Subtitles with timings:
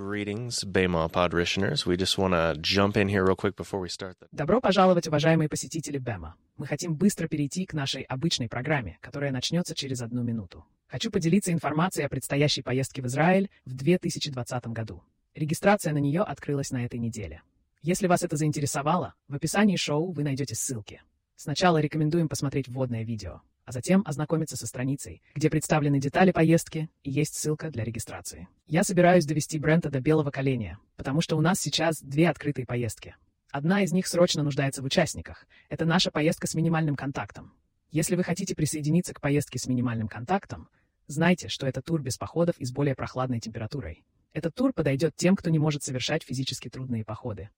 [0.00, 1.84] Greetings, Bema Podritioners.
[1.84, 4.16] We just want to jump in here real quick before we start.
[4.18, 4.28] The...
[4.32, 6.36] Добро пожаловать, уважаемые посетители Бема.
[6.56, 10.64] Мы хотим быстро перейти к нашей обычной программе, которая начнется через одну минуту.
[10.86, 15.02] Хочу поделиться информацией о предстоящей поездке в Израиль в 2020 году.
[15.34, 17.42] Регистрация на нее открылась на этой неделе.
[17.82, 21.02] Если вас это заинтересовало, в описании шоу вы найдете ссылки.
[21.36, 27.10] Сначала рекомендуем посмотреть вводное видео, а затем ознакомиться со страницей, где представлены детали поездки и
[27.12, 28.48] есть ссылка для регистрации.
[28.66, 33.14] Я собираюсь довести Брента до белого коленя, потому что у нас сейчас две открытые поездки.
[33.52, 35.46] Одна из них срочно нуждается в участниках.
[35.68, 37.52] Это наша поездка с минимальным контактом.
[37.92, 40.68] Если вы хотите присоединиться к поездке с минимальным контактом,
[41.06, 44.04] знайте, что это тур без походов и с более прохладной температурой.
[44.32, 47.50] Этот тур подойдет тем, кто не может совершать физически трудные походы.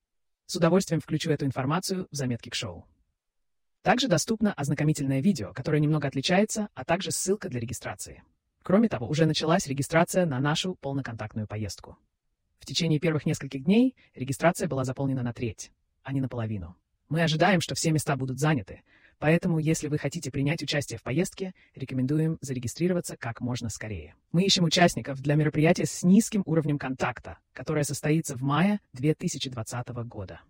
[0.44, 2.86] С удовольствием включу эту информацию в заметки к шоу.
[3.82, 8.22] Также доступно ознакомительное видео, которое немного отличается, а также ссылка для регистрации.
[8.62, 11.98] Кроме того, уже началась регистрация на нашу полноконтактную поездку.
[12.60, 15.72] В течение первых нескольких дней регистрация была заполнена на треть,
[16.04, 16.76] а не наполовину.
[17.08, 18.82] Мы ожидаем, что все места будут заняты,
[19.18, 24.14] поэтому, если вы хотите принять участие в поездке, рекомендуем зарегистрироваться как можно скорее.
[24.30, 30.40] Мы ищем участников для мероприятия с низким уровнем контакта, которое состоится в мае 2020 года.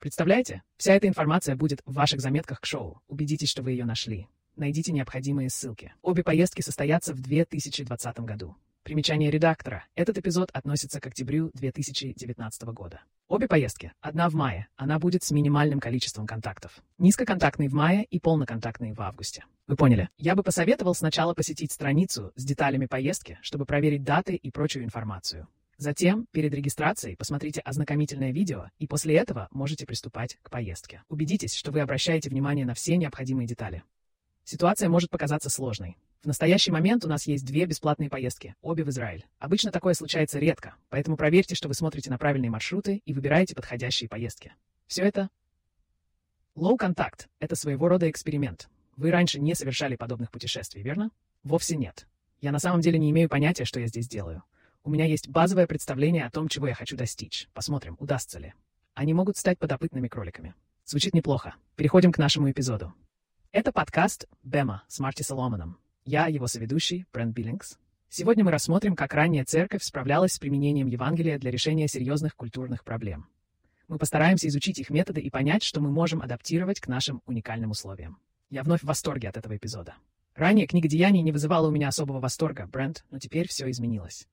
[0.00, 0.62] Представляете?
[0.78, 3.02] Вся эта информация будет в ваших заметках к шоу.
[3.06, 4.28] Убедитесь, что вы ее нашли.
[4.56, 5.92] Найдите необходимые ссылки.
[6.00, 8.56] Обе поездки состоятся в 2020 году.
[8.82, 9.84] Примечание редактора.
[9.94, 13.02] Этот эпизод относится к октябрю 2019 года.
[13.28, 13.92] Обе поездки.
[14.00, 14.68] Одна в мае.
[14.74, 16.82] Она будет с минимальным количеством контактов.
[16.96, 19.44] Низкоконтактный в мае и полноконтактный в августе.
[19.66, 20.08] Вы поняли?
[20.16, 25.46] Я бы посоветовал сначала посетить страницу с деталями поездки, чтобы проверить даты и прочую информацию.
[25.80, 31.02] Затем, перед регистрацией, посмотрите ознакомительное видео, и после этого можете приступать к поездке.
[31.08, 33.82] Убедитесь, что вы обращаете внимание на все необходимые детали.
[34.44, 35.96] Ситуация может показаться сложной.
[36.22, 39.24] В настоящий момент у нас есть две бесплатные поездки, обе в Израиль.
[39.38, 44.10] Обычно такое случается редко, поэтому проверьте, что вы смотрите на правильные маршруты и выбираете подходящие
[44.10, 44.52] поездки.
[44.86, 45.30] Все это...
[46.54, 48.68] Contact— это своего рода эксперимент.
[48.98, 51.10] Вы раньше не совершали подобных путешествий, верно?
[51.42, 52.06] Вовсе нет.
[52.42, 54.42] Я на самом деле не имею понятия, что я здесь делаю.
[54.82, 57.48] У меня есть базовое представление о том, чего я хочу достичь.
[57.52, 58.54] Посмотрим, удастся ли.
[58.94, 60.54] Они могут стать подопытными кроликами.
[60.86, 61.54] Звучит неплохо.
[61.76, 62.94] Переходим к нашему эпизоду.
[63.52, 65.78] Это подкаст «Бема» с Марти Соломоном.
[66.06, 67.78] Я его соведущий, Брент Биллингс.
[68.08, 73.28] Сегодня мы рассмотрим, как ранняя церковь справлялась с применением Евангелия для решения серьезных культурных проблем.
[73.86, 78.18] Мы постараемся изучить их методы и понять, что мы можем адаптировать к нашим уникальным условиям.
[78.48, 79.94] Я вновь в восторге от этого эпизода.
[80.34, 84.26] Ранее книга Деяний не вызывала у меня особого восторга, Брент, но теперь все изменилось.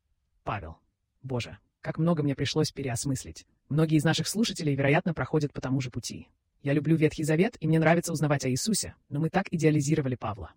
[0.47, 0.77] Павел.
[1.23, 3.45] Боже, как много мне пришлось переосмыслить.
[3.67, 6.29] Многие из наших слушателей, вероятно, проходят по тому же пути.
[6.63, 10.53] Я люблю Ветхий Завет, и мне нравится узнавать о Иисусе, но мы так идеализировали Павла.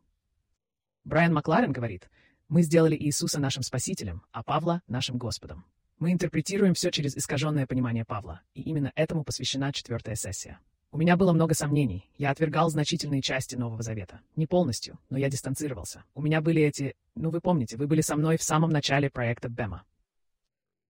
[1.02, 2.08] Брайан Макларен говорит,
[2.48, 5.64] мы сделали Иисуса нашим Спасителем, а Павла— нашим Господом.
[5.98, 10.60] Мы интерпретируем все через искаженное понимание Павла, и именно этому посвящена четвертая сессия.
[10.92, 12.08] У меня было много сомнений.
[12.18, 14.20] Я отвергал значительные части Нового Завета.
[14.36, 16.04] Не полностью, но я дистанцировался.
[16.14, 19.48] У меня были эти ну, вы помните, вы были со мной в самом начале проекта
[19.48, 19.84] Бема.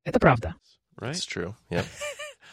[0.05, 0.55] Это правда.
[0.97, 1.12] Right?
[1.12, 1.55] true.
[1.71, 1.84] Yeah.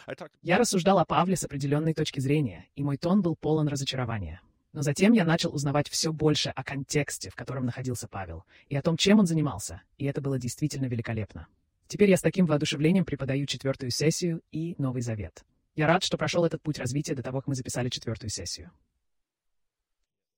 [0.42, 4.42] Я рассуждал о Павле с определенной точки зрения, и мой тон был полон разочарования.
[4.72, 8.82] Но затем я начал узнавать все больше о контексте, в котором находился Павел, и о
[8.82, 11.48] том, чем он занимался, и это было действительно великолепно.
[11.88, 15.44] Теперь я с таким воодушевлением преподаю четвертую сессию и Новый Завет.
[15.78, 18.72] Я рад, что прошел этот путь развития до того, как мы записали четвертую сессию.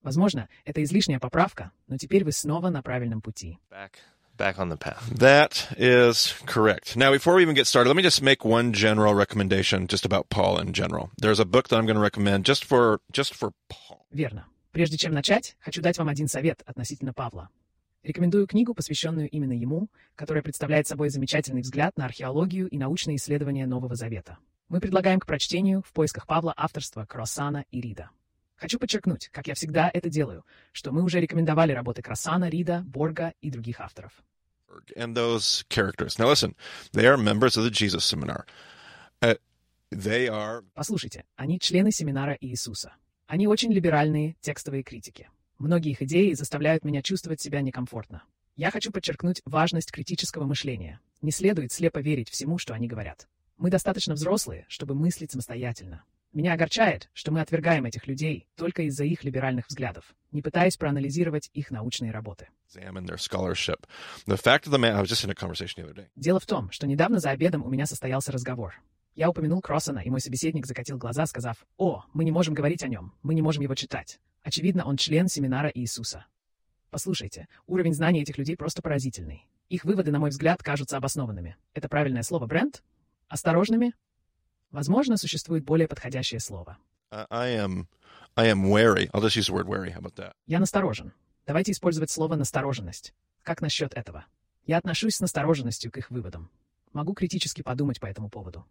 [0.01, 3.57] Возможно, это излишняя поправка, но теперь вы снова на правильном пути.
[3.71, 3.91] Back,
[4.37, 5.01] back on the path.
[5.09, 6.97] That is correct.
[6.97, 10.27] Now, before we even get started, let me just make one general recommendation just about
[10.27, 11.09] Paul in general.
[11.17, 14.05] There's a book that I'm going to recommend just for just for Paul.
[14.11, 14.45] Верно.
[14.73, 17.47] Прежде чем начать, хочу дать вам один совет относительно Павла.
[18.03, 23.65] Рекомендую книгу, посвященную именно ему, которая представляет собой замечательный взгляд на археологию и научные исследования
[23.67, 24.37] Нового Завета.
[24.69, 28.11] Мы предлагаем к прочтению в поисках Павла авторства Кроссана и Рида.
[28.55, 33.33] Хочу подчеркнуть, как я всегда это делаю, что мы уже рекомендовали работы Красана, Рида, Борга
[33.41, 34.11] и других авторов.
[34.95, 36.19] And those characters.
[36.19, 36.55] Now listen,
[36.93, 38.45] they are members of the Jesus Seminar.
[39.21, 39.35] Uh,
[39.91, 40.63] they are...
[40.75, 42.93] Послушайте, они члены семинара Иисуса.
[43.25, 45.29] Они очень либеральные текстовые критики.
[45.57, 48.21] Многие их идеи заставляют меня чувствовать себя некомфортно.
[48.55, 50.99] Я хочу подчеркнуть важность критического мышления.
[51.23, 53.27] Не следует слепо верить всему, что они говорят.
[53.59, 56.05] Мы достаточно взрослые, чтобы мыслить самостоятельно.
[56.31, 61.49] Меня огорчает, что мы отвергаем этих людей только из-за их либеральных взглядов, не пытаясь проанализировать
[61.53, 62.47] их научные работы.
[66.15, 68.75] Дело в том, что недавно за обедом у меня состоялся разговор.
[69.13, 72.87] Я упомянул Кроссона, и мой собеседник закатил глаза, сказав, «О, мы не можем говорить о
[72.87, 74.21] нем, мы не можем его читать.
[74.41, 76.25] Очевидно, он член семинара Иисуса».
[76.91, 79.49] Послушайте, уровень знаний этих людей просто поразительный.
[79.67, 81.57] Их выводы, на мой взгляд, кажутся обоснованными.
[81.73, 82.83] Это правильное слово «бренд»?
[83.29, 83.93] Осторожными?
[84.71, 86.77] Возможно, существует более подходящее слово.
[87.11, 87.87] I, I am,
[88.35, 89.09] I am wary.
[89.11, 89.91] I'll just use the word wary.
[89.91, 90.33] How about that?
[90.47, 91.13] Я насторожен.
[91.47, 93.13] Давайте использовать слово «настороженность».
[93.43, 94.25] Как насчет этого?
[94.65, 96.51] Я отношусь с настороженностью к их выводам.
[96.93, 98.65] Могу критически подумать по этому поводу.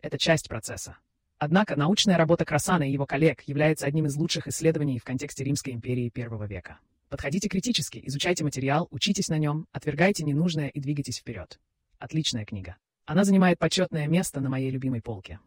[0.00, 0.96] Это часть процесса.
[1.38, 5.72] Однако научная работа Красана и его коллег является одним из лучших исследований в контексте Римской
[5.72, 6.78] империи первого века.
[7.08, 11.58] Подходите критически, изучайте материал, учитесь на нем, отвергайте ненужное и двигайтесь вперед.
[11.98, 12.76] Отличная книга.
[13.04, 15.40] Она занимает почетное место на моей любимой полке.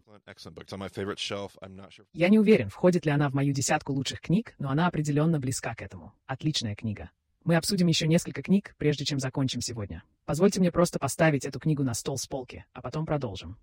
[2.14, 5.74] Я не уверен, входит ли она в мою десятку лучших книг, но она определенно близка
[5.76, 6.14] к этому.
[6.26, 7.12] Отличная книга.
[7.44, 10.04] Мы обсудим еще несколько книг, прежде чем закончим сегодня.
[10.26, 13.58] Позвольте мне просто поставить эту книгу на стол с полки, а потом продолжим.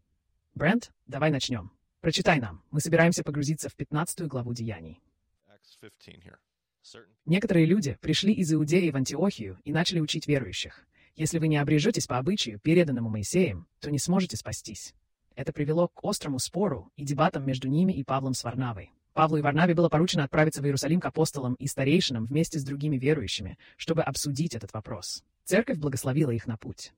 [0.54, 1.72] Брент, давай начнем.
[2.00, 2.62] Прочитай нам.
[2.70, 5.00] Мы собираемся погрузиться в 15 главу Деяний.
[5.48, 6.36] Acts 15 here.
[6.82, 10.84] Certain Некоторые люди пришли из Иудеи в Антиохию и начали учить верующих.
[11.14, 14.94] Если вы не обрежетесь по обычаю, переданному Моисеем, то не сможете спастись.
[15.36, 18.92] Это привело к острому спору и дебатам между ними и Павлом с Варнавой.
[19.12, 22.96] Павлу и Варнаве было поручено отправиться в Иерусалим к апостолам и старейшинам вместе с другими
[22.96, 25.22] верующими, чтобы обсудить этот вопрос.
[25.44, 26.92] Церковь благословила их на путь.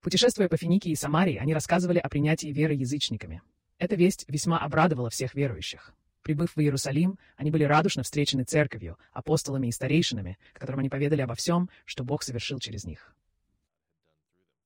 [0.00, 3.40] Путешествуя по Финикии и Самарии, они рассказывали о принятии веры язычниками.
[3.78, 5.94] Эта весть весьма обрадовала всех верующих.
[6.22, 11.34] Прибыв в Иерусалим, они были радушно встречены церковью, апостолами и старейшинами, которым они поведали обо
[11.34, 13.14] всем, что Бог совершил через них.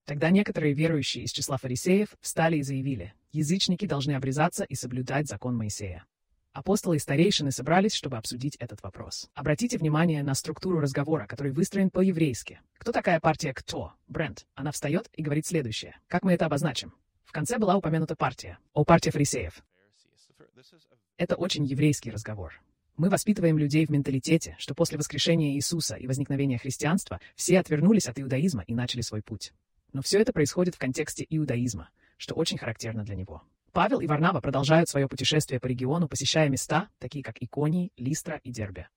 [0.04, 5.56] Тогда некоторые верующие из числа фарисеев встали и заявили, язычники должны обрезаться и соблюдать закон
[5.56, 6.04] Моисея.
[6.52, 9.28] Апостолы и старейшины собрались, чтобы обсудить этот вопрос.
[9.34, 12.60] Обратите внимание на структуру разговора, который выстроен по-еврейски.
[12.78, 13.92] Кто такая партия «Кто»?
[14.06, 14.46] Брент.
[14.54, 15.96] Она встает и говорит следующее.
[16.06, 16.94] Как мы это обозначим?
[17.24, 18.58] В конце была упомянута партия.
[18.72, 19.64] О, партия фарисеев.
[21.16, 22.62] Это очень еврейский разговор.
[22.96, 28.20] Мы воспитываем людей в менталитете, что после воскрешения Иисуса и возникновения христианства все отвернулись от
[28.20, 29.52] иудаизма и начали свой путь.
[29.94, 31.88] Но все это происходит в контексте иудаизма,
[32.19, 33.43] что очень характерно для него.
[33.73, 38.50] Павел и Варнава продолжают свое путешествие по региону, посещая места, такие как Иконий, Листра и
[38.50, 38.88] Дербе.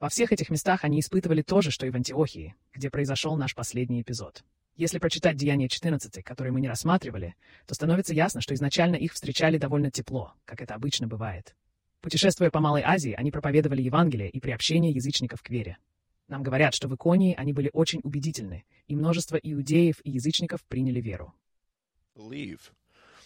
[0.00, 3.54] Во всех этих местах они испытывали то же, что и в Антиохии, где произошел наш
[3.54, 4.44] последний эпизод.
[4.76, 7.34] Если прочитать Деяние 14, которые мы не рассматривали,
[7.66, 11.54] то становится ясно, что изначально их встречали довольно тепло, как это обычно бывает.
[12.04, 15.78] Путешествуя по Малой Азии, они проповедовали Евангелие и приобщение язычников к вере.
[16.28, 21.00] Нам говорят, что в Иконии они были очень убедительны, и множество иудеев и язычников приняли
[21.00, 21.32] веру.
[22.14, 22.74] believe.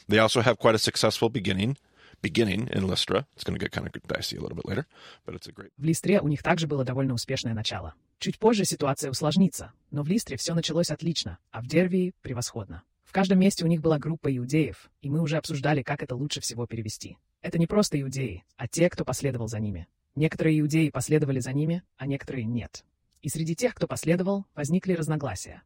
[0.08, 1.76] They also have quite a successful beginning.
[2.22, 3.26] Beginning in Lystra.
[3.34, 4.86] It's going to get kind of dicey a little bit later,
[5.26, 5.72] but it's a great.
[5.76, 7.94] В Листре у них также было довольно успешное начало.
[8.20, 12.84] Чуть позже ситуация усложнится, но в Листре все началось отлично, а в Дервии— превосходно.
[13.02, 16.40] В каждом месте у них была группа иудеев, и мы уже обсуждали, как это лучше
[16.40, 17.18] всего перевести.
[17.40, 19.86] Это не просто иудеи, а те, кто последовал за ними.
[20.14, 22.84] Некоторые иудеи последовали за ними, а некоторые нет.
[23.22, 25.62] И среди тех, кто последовал, возникли разногласия.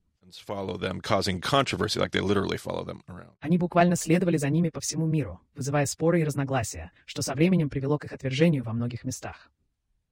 [3.40, 7.68] Они буквально следовали за ними по всему миру, вызывая споры и разногласия, что со временем
[7.68, 9.50] привело к их отвержению во многих местах.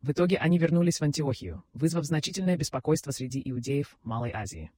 [0.03, 4.71] В итоге они вернулись в Антиохию, вызвав значительное беспокойство среди иудеев Малой Азии.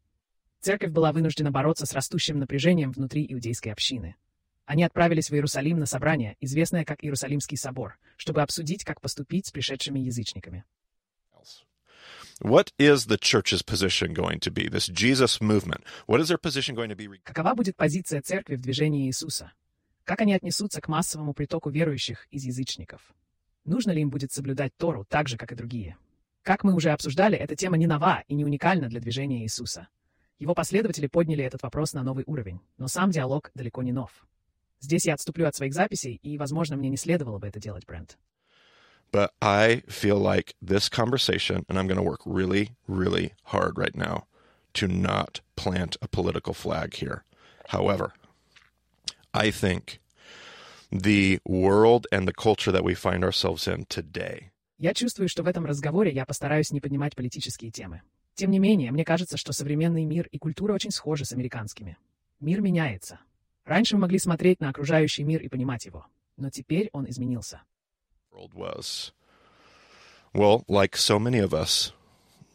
[0.60, 4.16] Церковь была вынуждена бороться с растущим напряжением внутри иудейской общины.
[4.64, 9.50] Они отправились в Иерусалим на собрание, известное как Иерусалимский собор, чтобы обсудить, как поступить с
[9.50, 10.64] пришедшими язычниками.
[11.42, 11.64] else.
[12.40, 14.68] What is the church's position going to be?
[14.68, 15.84] This Jesus movement.
[16.06, 17.08] What is their position going to be?
[17.24, 19.52] Какова будет позиция церкви в движении Иисуса?
[20.04, 23.00] Как они отнесутся к массовому притоку верующих из язычников?
[23.64, 25.96] Нужно ли им будет соблюдать Тору так же, как и другие?
[26.42, 29.86] Как мы уже обсуждали, эта тема не нова и не уникальна для движения Иисуса.
[30.40, 34.26] Его последователи подняли этот вопрос на новый уровень, но сам диалог далеко не нов.
[34.82, 38.18] Здесь я отступлю от своих записей, и, возможно, мне не следовало бы это делать, Брент.
[39.12, 43.94] But I feel like this conversation, and I'm going to work really, really hard right
[43.94, 44.24] now
[44.74, 47.22] to not plant a political flag here.
[47.68, 48.12] However,
[49.32, 50.00] I think
[50.90, 55.46] the world and the culture that we find ourselves in today Я чувствую, что в
[55.46, 58.02] этом разговоре я постараюсь не поднимать политические темы.
[58.34, 61.96] Тем не менее, мне кажется, что современный мир и культура очень схожи с американскими.
[62.40, 63.20] Мир меняется.
[63.64, 67.62] Раньше мы могли смотреть на окружающий мир и понимать его, но теперь он изменился.
[68.32, 69.12] world was.
[70.34, 71.92] Well, like so many of us,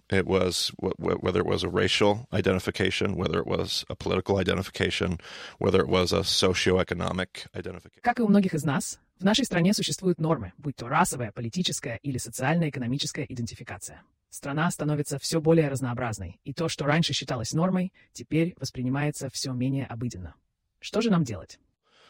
[0.10, 4.38] it was wh- wh- whether it was a racial identification, whether it was a political
[4.38, 5.20] identification,
[5.60, 8.02] whether it was a socioeconomic identification.
[8.02, 11.98] Как и у многих из нас, в нашей стране существуют нормы, будь то расовая, политическая
[12.02, 14.02] или социально-экономическая идентификация.
[14.30, 19.86] Страна становится все более разнообразной, и то, что раньше считалось нормой, теперь воспринимается все менее
[19.86, 20.36] обыденно.
[20.80, 21.60] Что же нам делать?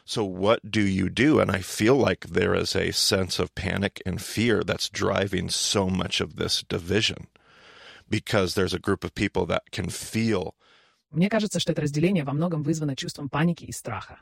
[0.05, 1.39] So, what do you do?
[1.39, 5.89] And I feel like there is a sense of panic and fear that's driving so
[5.89, 7.27] much of this division
[8.09, 10.55] because there's a group of people that can feel
[11.11, 14.19] Мне кажется, что это разделение во многом вызвано чувством паники и страха.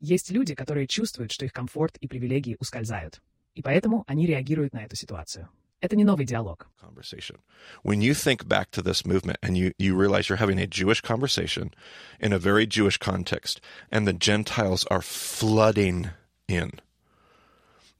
[0.00, 3.20] Есть люди, которые чувствуют, что их комфорт и привилегии ускользают.
[3.54, 5.48] И поэтому они реагируют на эту ситуацию.
[5.84, 6.66] Это не новый диалог.
[6.80, 7.36] conversation.
[7.82, 11.02] When you think back to this movement and you, you realize you're having a Jewish
[11.02, 11.74] conversation
[12.18, 13.60] in a very Jewish context,
[13.90, 16.08] and the Gentiles are flooding
[16.48, 16.80] in,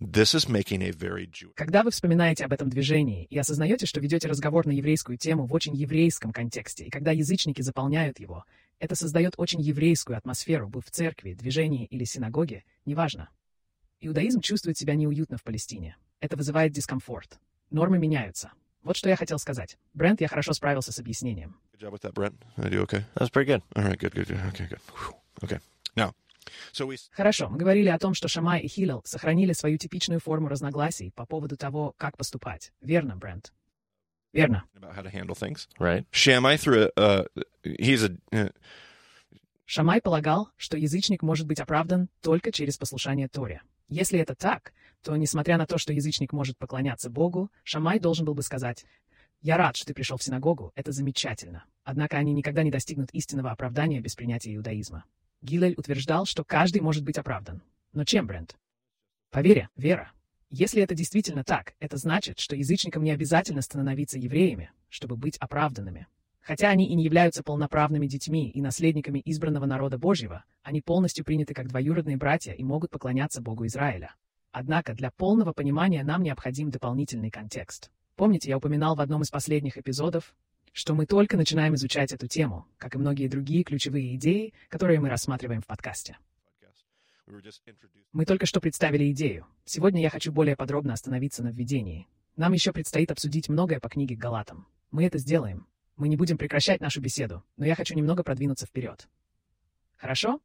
[0.01, 1.57] this is making a very Jewish.
[1.57, 5.53] Когда вы вспоминаете об этом движении и осознаете, что ведете разговор на еврейскую тему в
[5.53, 8.47] очень еврейском контексте, и когда язычники заполняют его,
[8.79, 13.29] это создает очень еврейскую атмосферу, будь в церкви, движении или синагоге, неважно.
[14.01, 15.99] Иудаизм чувствует себя неуютно в Палестине.
[16.21, 17.39] Это вызывает дискомфорт.
[17.75, 18.53] Нормы меняются.
[18.85, 19.77] Вот что я хотел сказать.
[19.95, 21.57] Брент, я хорошо справился с объяснением.
[21.73, 22.35] Good job with that, Brent.
[22.57, 23.05] I do okay.
[23.15, 23.63] That was pretty good.
[23.75, 24.39] All right, good, good, good.
[24.53, 24.81] Okay, good.
[25.43, 25.59] Okay.
[25.97, 26.13] Now,
[26.73, 30.47] so we Хорошо, мы говорили о том, что Шамай и Хилел сохранили свою типичную форму
[30.47, 32.73] разногласий по поводу того, как поступать.
[32.81, 33.53] Верно, Брент?
[34.33, 34.63] Верно.
[34.77, 35.67] about how to handle things.
[35.81, 36.07] Right?
[36.13, 37.25] Shammai through a, uh,
[37.65, 38.53] he's a, uh,
[39.67, 43.63] Шамай полагал, что язычник может быть оправдан только через послушание Торе.
[43.89, 44.73] Если это так,
[45.03, 48.85] то, несмотря на то, что язычник может поклоняться Богу, Шамай должен был бы сказать,
[49.43, 51.65] «Я рад, что ты пришел в синагогу, это замечательно».
[51.85, 55.05] Однако они никогда не достигнут истинного оправдания без принятия иудаизма.
[55.43, 57.63] Гилель утверждал, что каждый может быть оправдан.
[57.93, 58.57] Но чем, Брент?
[59.31, 60.13] По вера.
[60.49, 66.07] Если это действительно так, это значит, что язычникам не обязательно становиться евреями, чтобы быть оправданными.
[66.45, 71.55] Хотя они и не являются полноправными детьми и наследниками избранного народа Божьего, они полностью приняты
[71.55, 74.15] как двоюродные братья и могут поклоняться Богу Израиля.
[74.53, 77.91] Однако для полного понимания нам необходим дополнительный контекст.
[78.15, 80.35] Помните, я упоминал в одном из последних эпизодов,
[80.73, 85.09] что мы только начинаем изучать эту тему, как и многие другие ключевые идеи, которые мы
[85.09, 86.19] рассматриваем в подкасте.
[88.13, 89.47] Мы только что представили идею.
[89.65, 92.07] Сегодня я хочу более подробно остановиться на введении.
[92.37, 94.67] Нам еще предстоит обсудить многое по книге Галатам.
[94.91, 95.67] Мы это сделаем.
[95.97, 99.09] Мы не будем прекращать нашу беседу, но я хочу немного продвинуться вперед.
[99.97, 100.41] Хорошо?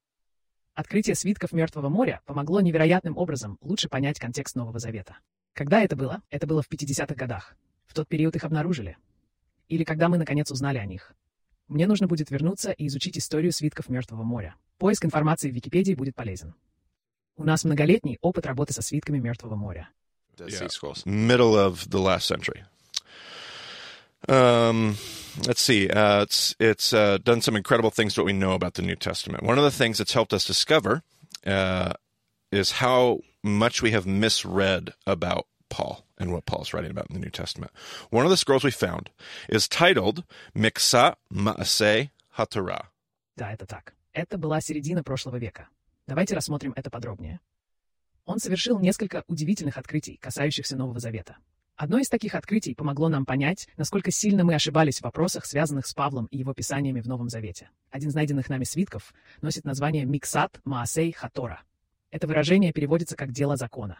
[0.76, 5.18] Открытие свитков Мертвого моря помогло невероятным образом лучше понять контекст Нового Завета.
[5.54, 6.22] Когда это было?
[6.30, 7.56] Это было в 50-х годах.
[7.88, 8.98] В тот период их обнаружили.
[9.68, 11.14] Или когда мы наконец узнали о них.
[11.68, 14.56] Мне нужно будет вернуться и изучить историю свитков Мертвого моря.
[14.78, 16.56] Поиск информации в Википедии будет полезен.
[17.36, 19.90] У нас многолетний опыт работы со свитками Мертвого моря.
[20.38, 20.70] Yeah.
[21.06, 22.64] Middle of the last century.
[24.29, 24.97] Um,
[25.47, 25.89] let's see.
[25.89, 28.97] Uh, it's it's uh, done some incredible things to what we know about the New
[28.97, 29.43] Testament.
[29.43, 31.03] One of the things it's helped us discover
[31.47, 31.93] uh,
[32.51, 37.21] is how much we have misread about Paul and what Paul's writing about in the
[37.21, 37.73] New Testament.
[38.11, 39.11] One of the scrolls we found
[39.49, 42.87] is titled Miksa Maaseh HaTorah.
[43.37, 43.95] Да, это так.
[44.13, 45.69] Это была середина прошлого века.
[46.07, 47.41] Давайте рассмотрим это подробнее.
[48.27, 51.37] Он совершил несколько удивительных открытий, касающихся Нового Завета.
[51.80, 55.94] Одно из таких открытий помогло нам понять, насколько сильно мы ошибались в вопросах, связанных с
[55.94, 57.70] Павлом и его писаниями в Новом Завете.
[57.90, 61.62] Один из найденных нами свитков носит название «Миксат Маасей Хатора».
[62.12, 63.98] Это выражение переводится как «дело закона».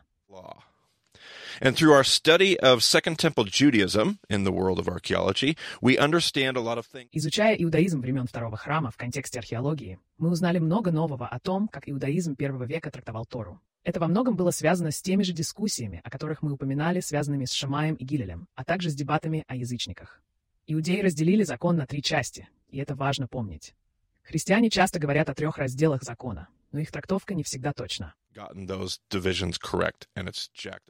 [1.62, 6.58] And through our study of Second Temple Judaism in the world of archaeology, we understand
[6.58, 7.08] a lot of things.
[7.14, 11.88] Изучая иудаизм времен Второго храма в контексте археологии, мы узнали много нового о том, как
[11.88, 13.62] иудаизм первого века трактовал Тору.
[13.90, 17.52] Это во многом было связано с теми же дискуссиями, о которых мы упоминали, связанными с
[17.52, 20.22] Шамаем и Гилелем, а также с дебатами о язычниках.
[20.68, 23.74] Иудеи разделили закон на три части, и это важно помнить.
[24.22, 28.14] Христиане часто говорят о трех разделах закона, но их трактовка не всегда точна.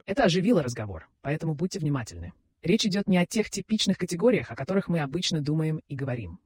[0.06, 2.34] Это оживило разговор, поэтому будьте внимательны.
[2.64, 6.42] Речь идет не о тех типичных категориях, о которых мы обычно думаем и говорим.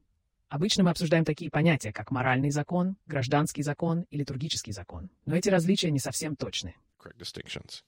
[0.54, 5.10] Обычно мы обсуждаем такие понятия, как моральный закон, гражданский закон и литургический закон.
[5.26, 6.76] Но эти различия не совсем точны.
[6.96, 7.82] Correct distinctions.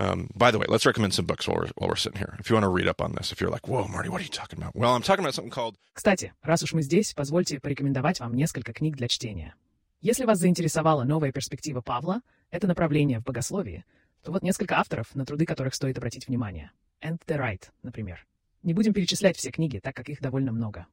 [0.00, 2.34] Um, by the way, let's recommend some books while we're, while we're sitting here.
[2.40, 4.24] If you want to read up on this, if you're like, whoa, Marty, what are
[4.24, 4.74] you talking about?
[4.74, 8.72] Well, I'm talking about something called Кстати, раз уж мы здесь, позвольте порекомендовать вам несколько
[8.72, 9.54] книг для чтения.
[10.00, 13.84] Если вас заинтересовала новая перспектива Павла, это направление в богословии,
[14.24, 16.72] то вот несколько авторов, на труды которых стоит обратить внимание.
[17.00, 18.26] And the Right, например.
[18.64, 20.88] Не будем перечислять все книги, так как их довольно много.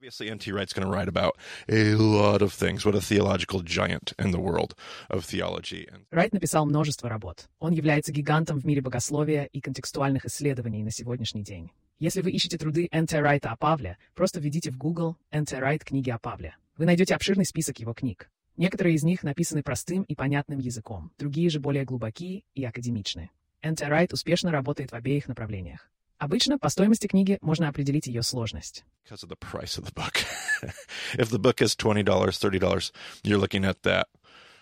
[0.00, 0.50] Obviously N.T.
[0.52, 1.36] Wright's going to write about
[1.68, 2.86] a lot of things.
[2.86, 4.74] What a theological giant in the world
[5.10, 5.88] of theology.
[6.10, 7.48] Райт написал множество работ.
[7.58, 11.70] Он является гигантом в мире богословия и контекстуальных исследований на сегодняшний день.
[11.98, 13.20] Если вы ищете труды Н.Т.
[13.20, 15.58] Райта о Павле, просто введите в Google Н.Т.
[15.58, 16.56] Райт книги о Павле.
[16.78, 18.30] Вы найдете обширный список его книг.
[18.56, 23.30] Некоторые из них написаны простым и понятным языком, другие же более глубокие и академичны.
[23.60, 23.86] Н.Т.
[23.86, 25.90] Райт успешно работает в обеих направлениях.
[26.20, 28.84] Обычно по стоимости книги можно определить ее сложность.
[29.08, 30.22] because of the price of the book.
[31.14, 32.92] if the book is $20, $30,
[33.24, 34.04] you're looking at that,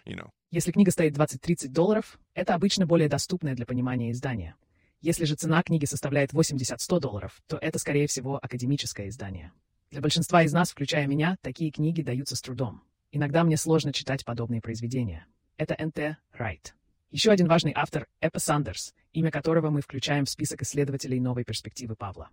[0.07, 0.31] you know.
[0.53, 4.55] Если книга стоит 20-30 долларов, это обычно более доступное для понимания издание.
[5.01, 9.53] Если же цена книги составляет 80-100 долларов, то это, скорее всего, академическое издание.
[9.91, 12.83] Для большинства из нас, включая меня, такие книги даются с трудом.
[13.11, 15.27] Иногда мне сложно читать подобные произведения.
[15.57, 16.19] Это Н.Т.
[16.33, 16.77] Райт.
[17.11, 21.97] Еще один важный автор— Эппа Сандерс, имя которого мы включаем в список исследователей новой перспективы
[21.97, 22.29] Павла.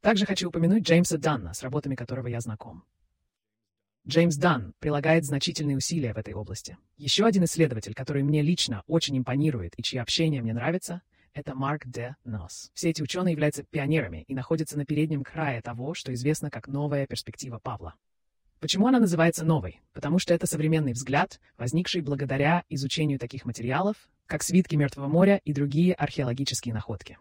[0.00, 2.84] Также хочу упомянуть Джеймса Данна, с работами которого я знаком.
[4.06, 6.78] Джеймс Данн прилагает значительные усилия в этой области.
[6.96, 11.02] Еще один исследователь, который мне лично очень импонирует и чье общение мне нравится,
[11.34, 12.16] это Марк Д.
[12.24, 12.70] Нос.
[12.72, 17.06] Все эти ученые являются пионерами и находятся на переднем крае того, что известно как новая
[17.06, 17.94] перспектива Павла.
[18.60, 19.80] Почему она называется новой?
[19.92, 23.96] Потому что это современный взгляд, возникший благодаря изучению таких материалов,
[24.26, 27.18] как свитки Мертвого моря и другие археологические находки.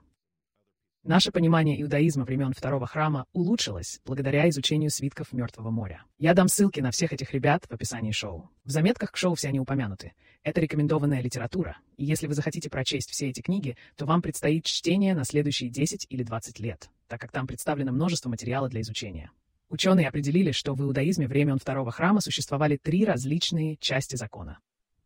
[1.04, 6.04] Наше понимание иудаизма времен Второго храма улучшилось благодаря изучению свитков Мертвого моря.
[6.18, 8.50] Я дам ссылки на всех этих ребят в описании шоу.
[8.66, 10.14] В заметках к шоу все они упомянуты.
[10.44, 15.14] Это рекомендованная литература, и если вы захотите прочесть все эти книги, то вам предстоит чтение
[15.16, 19.32] на следующие 10 или 20 лет, так как там представлено множество материала для изучения.
[19.70, 24.60] Ученые определили, что в иудаизме времен Второго храма существовали три различные части закона.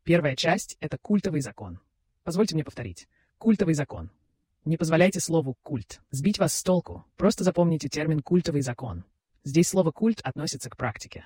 [0.03, 1.79] Первая часть— это культовый закон.
[2.23, 3.07] Позвольте мне повторить.
[3.39, 4.11] Культовый закон.
[4.63, 7.05] Не позволяйте слову «культ» сбить вас с толку.
[7.17, 9.03] Просто запомните термин «культовый закон».
[9.43, 11.25] Здесь слово «культ» относится к практике.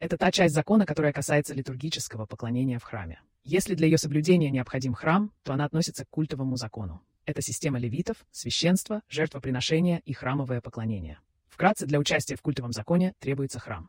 [0.00, 3.20] Это та часть закона, которая касается литургического поклонения в храме.
[3.44, 7.00] Если для ее соблюдения необходим храм, то она относится к культовому закону.
[7.30, 11.20] Это система левитов, священство, жертвоприношение и храмовое поклонение.
[11.48, 13.88] Вкратце, для участия в культовом законе требуется храм.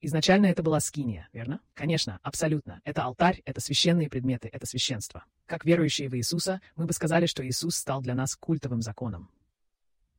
[0.00, 1.60] Изначально это была скиния, верно?
[1.74, 2.80] Конечно, абсолютно.
[2.84, 5.26] Это алтарь, это священные предметы, это священство.
[5.44, 9.28] Как верующие в Иисуса, мы бы сказали, что Иисус стал для нас культовым законом.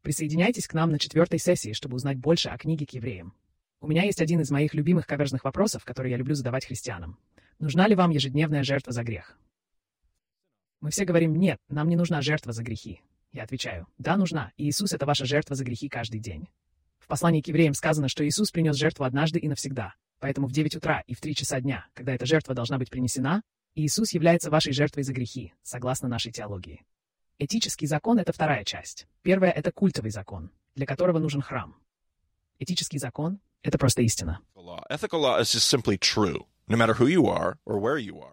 [0.04, 3.34] Присоединяйтесь к нам на четвертой сессии, чтобы узнать больше о книге к евреям.
[3.82, 7.18] У меня есть один из моих любимых каверзных вопросов, который я люблю задавать христианам.
[7.58, 9.36] Нужна ли вам ежедневная жертва за грех?
[10.86, 13.02] Мы все говорим «нет, нам не нужна жертва за грехи».
[13.32, 16.48] Я отвечаю «да, нужна, и Иисус— это ваша жертва за грехи каждый день».
[17.00, 19.96] В послании к евреям сказано, что Иисус принес жертву однажды и навсегда.
[20.20, 23.42] Поэтому в 9 утра и в 3 часа дня, когда эта жертва должна быть принесена,
[23.74, 26.86] Иисус является вашей жертвой за грехи, согласно нашей теологии.
[27.40, 29.08] Этический закон— это вторая часть.
[29.24, 31.76] Первая— это культовый закон, для которого нужен храм.
[32.60, 34.40] Этический закон— это просто истина.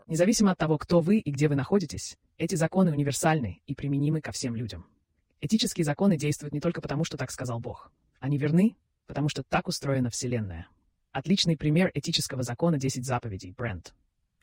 [0.07, 4.33] Независимо от того, кто вы и где вы находитесь, эти законы универсальны и применимы ко
[4.33, 4.85] всем людям.
[5.41, 7.93] Этические законы действуют не только потому, что так сказал Бог.
[8.19, 8.77] Они верны,
[9.07, 10.67] потому что так устроена Вселенная.
[11.13, 13.95] Отличный пример этического закона 10 заповедей, Брент.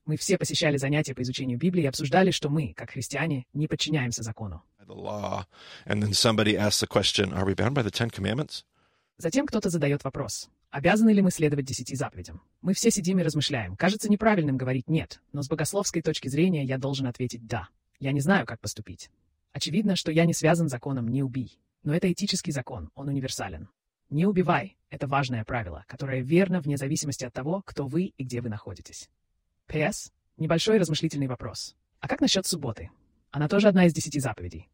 [0.06, 4.24] Мы все посещали занятия по изучению Библии и обсуждали, что мы, как христиане, не подчиняемся
[4.24, 4.64] закону.
[9.18, 10.50] Затем кто-то задает вопрос.
[10.70, 12.42] Обязаны ли мы следовать десяти заповедям?
[12.62, 13.76] Мы все сидим и размышляем.
[13.76, 17.68] Кажется неправильным говорить «нет», но с богословской точки зрения я должен ответить «да».
[18.00, 19.10] Я не знаю, как поступить.
[19.52, 21.60] Очевидно, что я не связан законом «не убий».
[21.84, 23.70] Но это этический закон, он универсален.
[24.10, 28.42] Не убивай— это важное правило, которое верно вне зависимости от того, кто вы и где
[28.42, 29.10] вы находитесь.
[29.68, 30.12] П.С.
[30.38, 31.76] Небольшой размышлительный вопрос.
[32.00, 32.90] А как насчет субботы?
[33.32, 34.70] Она тоже одна из десяти заповедей.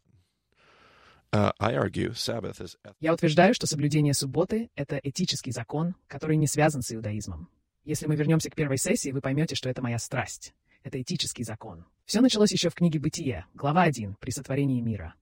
[1.31, 2.77] Uh, argue, is...
[3.01, 7.49] Я утверждаю, что соблюдение субботы— это этический закон, который не связан с иудаизмом.
[7.83, 10.53] Если мы вернемся к первой сессии, вы поймете, что это моя страсть.
[10.85, 11.83] Это этический закон.
[12.05, 15.15] Все началось еще в книге «Бытие», глава 1, при сотворении мира.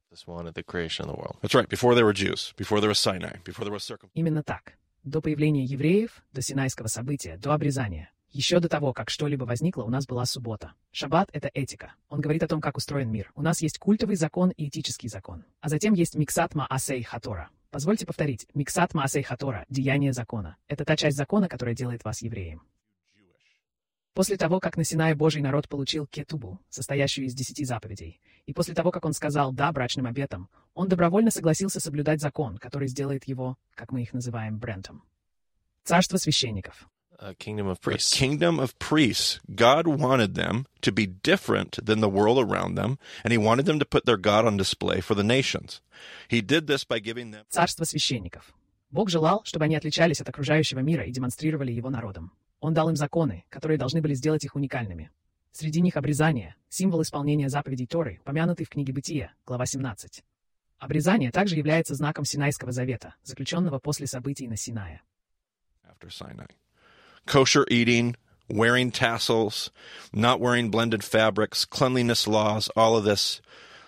[4.14, 4.74] Именно так.
[5.06, 8.12] До появления евреев, до Синайского события, до обрезания.
[8.30, 10.74] Еще до того, как что-либо возникло, у нас была суббота.
[10.92, 11.94] Шаббат— это этика.
[12.10, 13.32] Он говорит о том, как устроен мир.
[13.34, 15.46] У нас есть культовый закон и этический закон.
[15.62, 17.50] А затем есть миксат маасей хатора.
[17.72, 18.48] Позвольте повторить.
[18.54, 20.58] Миксат маасей хатора— деяние закона.
[20.68, 22.64] Это та часть закона, которая делает вас евреем.
[24.14, 28.76] После того, как на Синае Божий народ получил кетубу, состоящую из десяти заповедей, и после
[28.76, 33.58] того, как он сказал «да» брачным обетам, он добровольно согласился соблюдать закон, который сделает его,
[33.74, 35.04] как мы их называем, брентом.
[35.84, 36.88] Царство священников.
[37.20, 38.14] A kingdom of priests.
[38.14, 39.40] A kingdom of priests.
[39.48, 43.80] God wanted them to be different than the world around them, and He wanted them
[43.80, 45.82] to put their God on display for the nations.
[46.28, 47.46] He did this by giving them...
[47.50, 48.54] Царство священников.
[48.92, 52.32] Бог желал, чтобы они отличались от окружающего мира и демонстрировали его народом.
[52.64, 55.12] Он дал им законы, которые должны были сделать их уникальными.
[55.52, 60.24] Среди них обрезание, символ исполнения заповедей Торы, помянутый в книге Бытия, глава 17.
[60.80, 65.02] Обрезание также является знаком Синайского завета, заключенного после событий на Синае.
[65.84, 66.52] After Sinai.
[67.26, 68.16] Kosher eating,
[68.48, 69.70] wearing tassels,
[70.14, 73.42] not wearing blended fabrics, cleanliness laws, all of this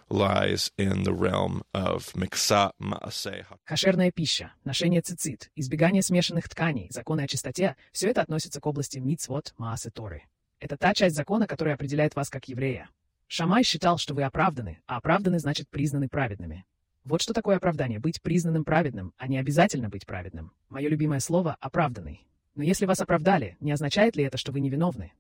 [0.10, 3.46] lies in the realm of miksa maaseh.
[3.66, 9.00] Кошерная пища, ношение цицит, избегание смешанных тканей, законы о чистоте— все это относится к области
[9.00, 10.24] мицвот Маасе Торы.
[10.60, 12.90] Это та часть закона, которая определяет вас как еврея.
[13.28, 16.66] Шамай считал, что вы оправданы, а оправданы значит признаны праведными.
[17.04, 20.52] Вот что такое оправдание— быть признанным праведным, а не обязательно быть праведным.
[20.70, 22.26] Мое любимое слово— оправданный.
[22.56, 25.12] Но если вас оправдали, не означает ли это, что вы невиновны?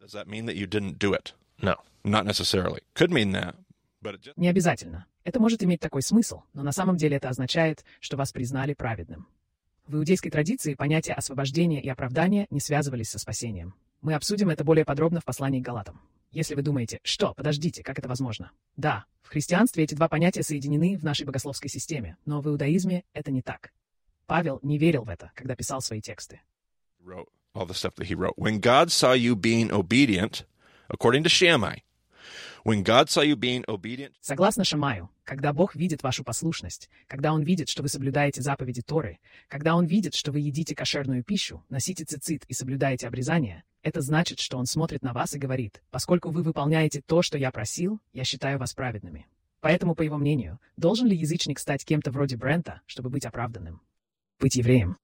[0.00, 1.34] Does that mean that you didn't do it?
[1.60, 1.76] No.
[2.04, 2.80] Not necessarily.
[2.94, 3.54] Could mean that,
[4.36, 5.06] Не обязательно.
[5.24, 9.28] Это может иметь такой смысл, но на самом деле это означает, что вас признали праведным.
[9.86, 13.74] В иудейской традиции понятия освобождения и оправдания не связывались со спасением.
[14.00, 16.00] Мы обсудим это более подробно в послании к Галатам.
[16.32, 18.52] Если вы думаете, что, подождите, как это возможно?
[18.76, 23.30] Да, в христианстве эти два понятия соединены в нашей богословской системе, но в иудаизме это
[23.30, 23.72] не так.
[24.26, 26.40] Павел не верил в это, когда писал свои тексты.
[27.54, 28.34] all the stuff that he wrote.
[28.36, 30.44] When God saw you being obedient,
[30.88, 31.78] according to Shammai,
[32.64, 37.42] when God saw you being obedient, Согласно Шамаю, когда Бог видит вашу послушность, когда Он
[37.42, 39.18] видит, что вы соблюдаете заповеди Торы,
[39.48, 44.40] когда Он видит, что вы едите кошерную пищу, носите цицит и соблюдаете обрезание, это значит,
[44.40, 48.24] что Он смотрит на вас и говорит, поскольку вы выполняете то, что я просил, я
[48.24, 49.26] считаю вас праведными.
[49.60, 53.80] Поэтому, по его мнению, должен ли язычник стать кем-то вроде Брента, чтобы быть оправданным?
[54.38, 54.96] Быть евреем.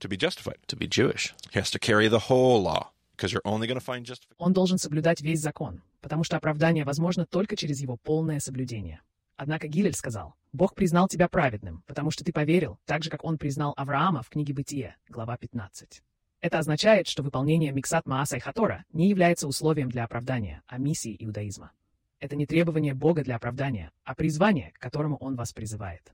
[0.00, 1.34] to be justified, To be Jewish.
[1.50, 4.36] he has to carry the whole law because you're only going to find justification.
[4.38, 9.00] Он должен соблюдать весь закон, потому что оправдание возможно только через его полное соблюдение.
[9.36, 13.38] Однако Гилель сказал, «Бог признал тебя праведным, потому что ты поверил, так же, как он
[13.38, 16.02] признал Авраама в книге Бытие, глава 15».
[16.40, 21.16] Это означает, что выполнение Миксат Мааса и Хатора не является условием для оправдания, а миссии
[21.18, 21.72] иудаизма.
[22.20, 26.12] Это не требование Бога для оправдания, а призвание, к которому Он вас призывает.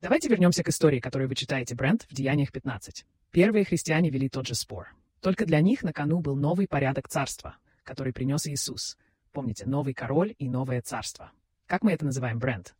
[0.00, 3.06] Давайте вернемся к истории, которую вы читаете, Брент, в Деяниях 15.
[3.30, 4.94] Первые христиане вели тот же спор.
[5.22, 8.98] Только для них на кону был новый порядок царства, который принес Иисус.
[9.30, 11.30] Помните, новый король и новое царство.
[11.66, 12.74] Как мы это называем, Брент?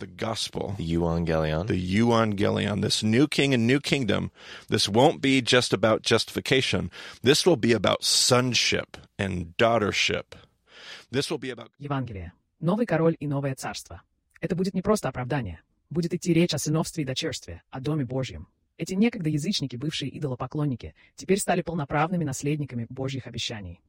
[0.00, 1.68] the gospel, The Evangelion.
[1.68, 4.32] the euangelion, this new king and new kingdom,
[4.68, 6.90] this won't be just about justification.
[7.22, 10.34] This will be about sonship and daughtership.
[11.12, 12.32] This will be about Евангелие.
[12.58, 14.02] Новый король и новое царство.
[14.40, 15.60] Это будет не просто оправдание.
[15.90, 18.48] Будет идти речь о сыновстве и дочерстве, о Доме Божьем.
[18.78, 23.80] Эти некогда язычники, бывшие идолопоклонники, теперь стали полноправными наследниками Божьих обещаний.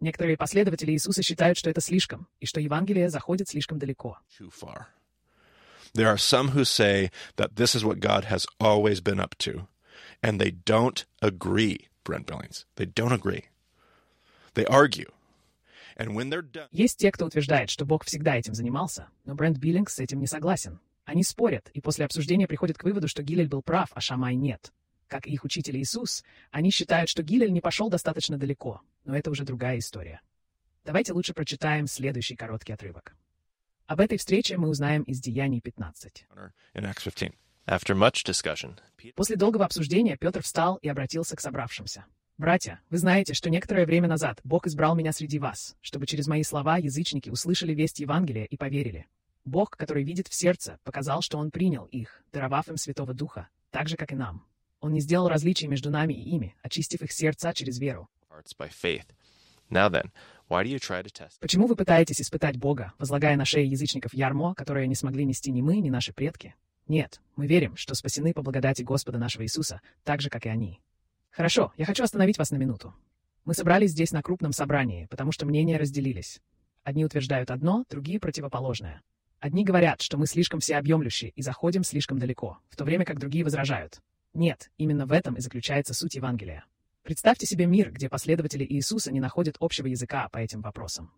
[0.00, 4.18] Некоторые последователи Иисуса считают, что это слишком, и что Евангелие заходит слишком далеко.
[5.92, 9.66] There are some who say that this is what God has always been up to,
[10.22, 12.64] and they don't agree, Brent Billings.
[12.76, 13.46] They don't agree.
[14.54, 15.12] They argue.
[16.72, 20.26] Есть те, кто утверждает, что Бог всегда этим занимался, но Брент Биллингс с этим не
[20.26, 20.80] согласен.
[21.10, 24.72] Они спорят, и после обсуждения приходят к выводу, что Гилель был прав, а Шамай нет.
[25.08, 29.28] Как и их учитель Иисус, они считают, что Гилель не пошел достаточно далеко, но это
[29.32, 30.20] уже другая история.
[30.84, 33.16] Давайте лучше прочитаем следующий короткий отрывок.
[33.88, 36.26] Об этой встрече мы узнаем из Деяний 15.
[36.76, 37.34] in Acts 15,
[37.66, 42.04] After much discussion, Peter После долгого обсуждения Петр встал и обратился к собравшимся.
[42.38, 46.44] «Братья, вы знаете, что некоторое время назад Бог избрал меня среди вас, чтобы через мои
[46.44, 49.08] слова язычники услышали весть Евангелия и поверили.
[49.50, 53.88] Бог, который видит в сердце, показал, что Он принял их, даровав им Святого Духа, так
[53.88, 54.46] же, как и нам.
[54.80, 58.08] Он не сделал различий между нами и ими, очистив их сердца через веру.
[61.40, 65.62] Почему вы пытаетесь испытать Бога, возлагая на шеи язычников ярмо, которое не смогли нести ни
[65.62, 66.54] мы, ни наши предки?
[66.88, 70.80] Нет, мы верим, что спасены по благодати Господа нашего Иисуса, так же, как и они.
[71.30, 72.94] Хорошо, я хочу остановить вас на минуту.
[73.44, 76.40] Мы собрались здесь на крупном собрании, потому что мнения разделились.
[76.82, 79.02] Одни утверждают одно, другие— противоположное.
[79.40, 83.42] Одни говорят, что мы слишком всеобъемлющие и заходим слишком далеко, в то время как другие
[83.42, 84.00] возражают.
[84.34, 86.66] Нет, именно в этом и заключается суть Евангелия.
[87.02, 91.10] Представьте себе мир, где последователи Иисуса не находят общего языка по этим вопросам.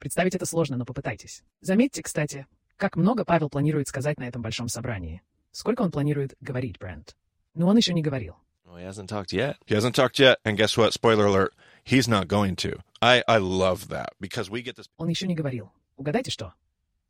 [0.00, 1.44] Представить это сложно, но попытайтесь.
[1.60, 5.22] Заметьте, кстати, как много Павел планирует сказать на этом большом собрании.
[5.52, 7.16] Сколько он планирует говорить, Брент?
[7.54, 8.34] Но он еще не говорил.
[8.66, 9.56] He hasn't talked yet.
[9.66, 10.92] he hasn't talked yet, and guess what?
[10.92, 12.80] Spoiler alert, he's not going to.
[13.00, 14.88] I, I love that because we get this.
[14.96, 15.70] Он еще не говорил.
[15.96, 16.54] Угадайте что?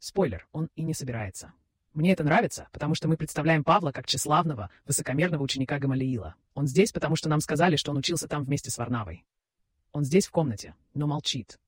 [0.02, 1.52] Спойлер, он и не собирается.
[1.92, 6.34] Мне это нравится, потому что мы представляем Павла как тщеславного, высокомерного ученика Гамалиила.
[6.54, 9.24] Он здесь, потому что нам сказали, что он учился там вместе с Варнавой.
[9.92, 11.60] Он здесь в комнате, но молчит.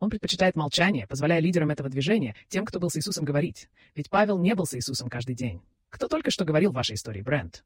[0.00, 3.70] Он предпочитает молчание, позволяя лидерам этого движения, тем, кто был с Иисусом, говорить.
[3.94, 5.62] Ведь Павел не был с Иисусом каждый день.
[5.88, 7.64] Кто только что говорил в вашей истории, Брент?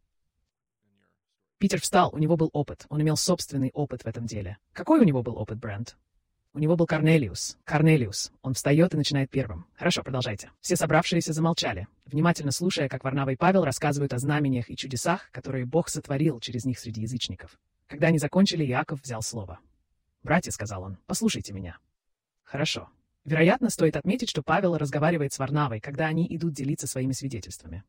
[1.56, 2.84] Питер встал, у него был опыт.
[2.90, 4.58] Он имел собственный опыт в этом деле.
[4.74, 5.96] Какой у него был опыт, Брент?
[6.54, 7.56] У него был Корнелиус.
[7.64, 8.30] Корнелиус.
[8.42, 9.66] Он встает и начинает первым.
[9.74, 10.50] Хорошо, продолжайте.
[10.60, 15.64] Все собравшиеся замолчали, внимательно слушая, как Варнава и Павел рассказывают о знамениях и чудесах, которые
[15.64, 17.58] Бог сотворил через них среди язычников.
[17.86, 19.60] Когда они закончили, Иаков взял слово.
[20.22, 21.78] «Братья»,— сказал он,— «послушайте меня».
[22.44, 22.90] Хорошо.
[23.24, 27.82] Вероятно, стоит отметить, что Павел разговаривает с Варнавой, когда они идут делиться своими свидетельствами.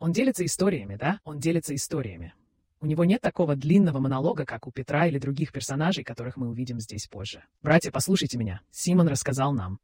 [0.00, 1.20] Он делится историями, да?
[1.22, 2.34] Он делится историями.
[2.82, 6.80] У него нет такого длинного монолога, как у Петра или других персонажей, которых мы увидим
[6.80, 7.44] здесь позже.
[7.62, 8.62] Братья, послушайте меня.
[8.70, 9.78] Симон рассказал нам.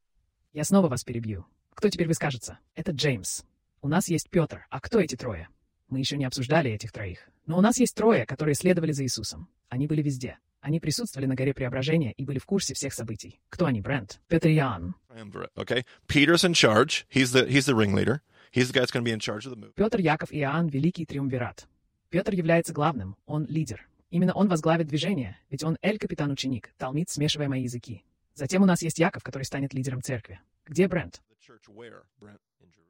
[0.54, 1.44] Я снова вас перебью.
[1.74, 2.58] Кто теперь выскажется?
[2.74, 3.42] Это Джеймс.
[3.82, 4.66] У нас есть Петр.
[4.70, 5.48] А кто эти трое?
[5.90, 7.28] Мы еще не обсуждали этих троих.
[7.44, 9.48] Но у нас есть трое, которые следовали за Иисусом.
[9.68, 10.38] Они были везде.
[10.62, 13.38] Они присутствовали на горе Преображения и были в курсе всех событий.
[13.50, 14.22] Кто они, Брент?
[14.28, 14.94] Петр и Иоанн.
[15.10, 17.06] Triumvirate, Okay, Peter's in charge.
[17.14, 18.22] He's the he's the ringleader.
[18.50, 19.74] He's the guy that's going to be in charge of the move.
[19.74, 21.68] Петр, Яков и Иоанн– великий триумвират.
[22.10, 23.88] Петр является главным, он лидер.
[24.10, 28.04] Именно он возглавит движение, ведь он Эль-капитан-ученик, талмит, смешивая мои языки.
[28.34, 30.40] Затем у нас есть Яков, который станет лидером церкви.
[30.66, 31.22] Где Брент?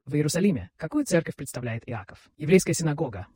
[0.04, 0.70] В Иерусалиме.
[0.76, 2.30] Какую церковь представляет Иаков?
[2.36, 3.26] Еврейская синагога.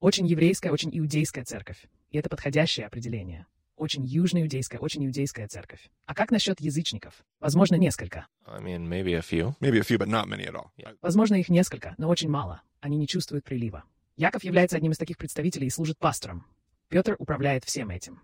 [0.00, 1.88] Очень еврейская, очень иудейская церковь.
[2.10, 3.46] И это подходящее определение.
[3.76, 5.88] Очень южноиудейская, очень иудейская церковь.
[6.06, 7.24] А как насчет язычников?
[7.38, 8.26] Возможно, несколько.
[8.44, 9.54] I mean, maybe a few.
[9.60, 10.70] Maybe a few, but not many at all.
[10.76, 10.96] Yeah.
[11.00, 12.62] Возможно, их несколько, но очень мало.
[12.80, 13.84] Они не чувствуют прилива.
[14.18, 16.44] Яков является одним из таких представителей и служит пастором.
[16.88, 18.20] Петр управляет всем этим.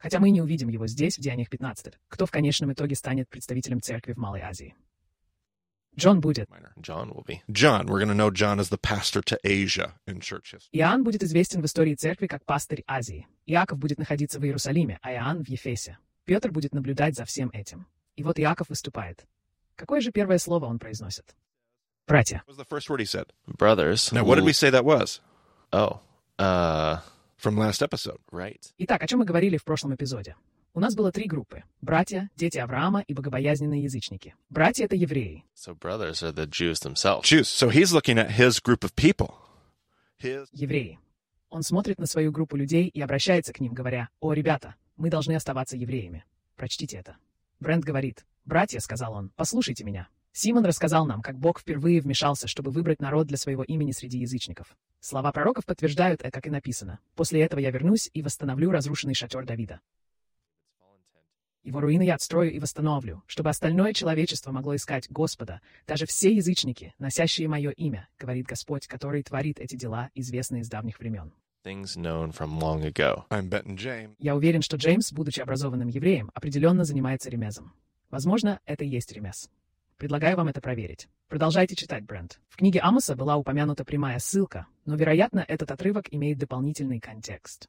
[0.00, 3.80] Хотя мы не увидим его здесь, в Деяниях 15, кто в конечном итоге станет представителем
[3.80, 4.74] церкви в Малой Азии.
[5.96, 6.48] Джон будет.
[6.80, 7.40] John will be.
[7.48, 10.70] John, we're going to know John as the pastor to Asia in church history.
[10.72, 13.28] Иоанн будет известен в истории церкви как пастырь Азии.
[13.46, 15.98] Иаков будет находиться в Иерусалиме, а Иоанн в Ефесе.
[16.24, 17.86] Петр будет наблюдать за всем этим.
[18.16, 19.24] И вот Иаков выступает.
[19.76, 21.36] Какое же первое слово он произносит?
[22.08, 22.42] Братья.
[23.46, 24.12] Brothers.
[24.12, 25.20] Now, what did we say that was
[25.72, 26.00] Oh,
[26.38, 27.00] uh,
[27.36, 28.18] from last episode?
[28.32, 28.72] right.
[28.78, 30.34] Итак, о чем мы говорили в прошлом эпизоде?
[30.72, 31.64] У нас было три группы.
[31.82, 34.34] Братья, дети Авраама и богобоязненные язычники.
[34.48, 35.44] Братья— это евреи.
[35.54, 37.22] So brothers are the Jews themselves.
[37.24, 37.48] Jews.
[37.48, 39.34] So he's looking at his group of people.
[40.22, 40.98] His Евреи.
[41.50, 45.34] Он смотрит на свою группу людей и обращается к ним, говоря, «О, ребята, мы должны
[45.34, 46.24] оставаться евреями».
[46.56, 47.16] Прочтите это.
[47.60, 50.08] Брент говорит, «Братья»,— сказал он,— «послушайте меня».
[50.40, 54.76] Симон рассказал нам, как Бог впервые вмешался, чтобы выбрать народ для своего имени среди язычников.
[55.00, 57.00] Слова пророков подтверждают это, как и написано.
[57.16, 59.80] «После этого я вернусь и восстановлю разрушенный шатер Давида.
[61.64, 66.94] Его руины я отстрою и восстановлю, чтобы остальное человечество могло искать Господа, даже все язычники,
[67.00, 71.32] носящие мое имя, говорит Господь, который творит эти дела, известные с давних времен.
[74.20, 77.74] Я уверен, что Джеймс, будучи образованным евреем, определенно занимается ремезом.
[78.08, 79.50] Возможно, это и есть ремез.
[79.98, 81.08] Предлагаю вам это проверить.
[81.26, 82.40] Продолжайте читать, Брент.
[82.48, 87.68] В книге Амоса была упомянута прямая ссылка, но, вероятно, этот отрывок имеет дополнительный контекст.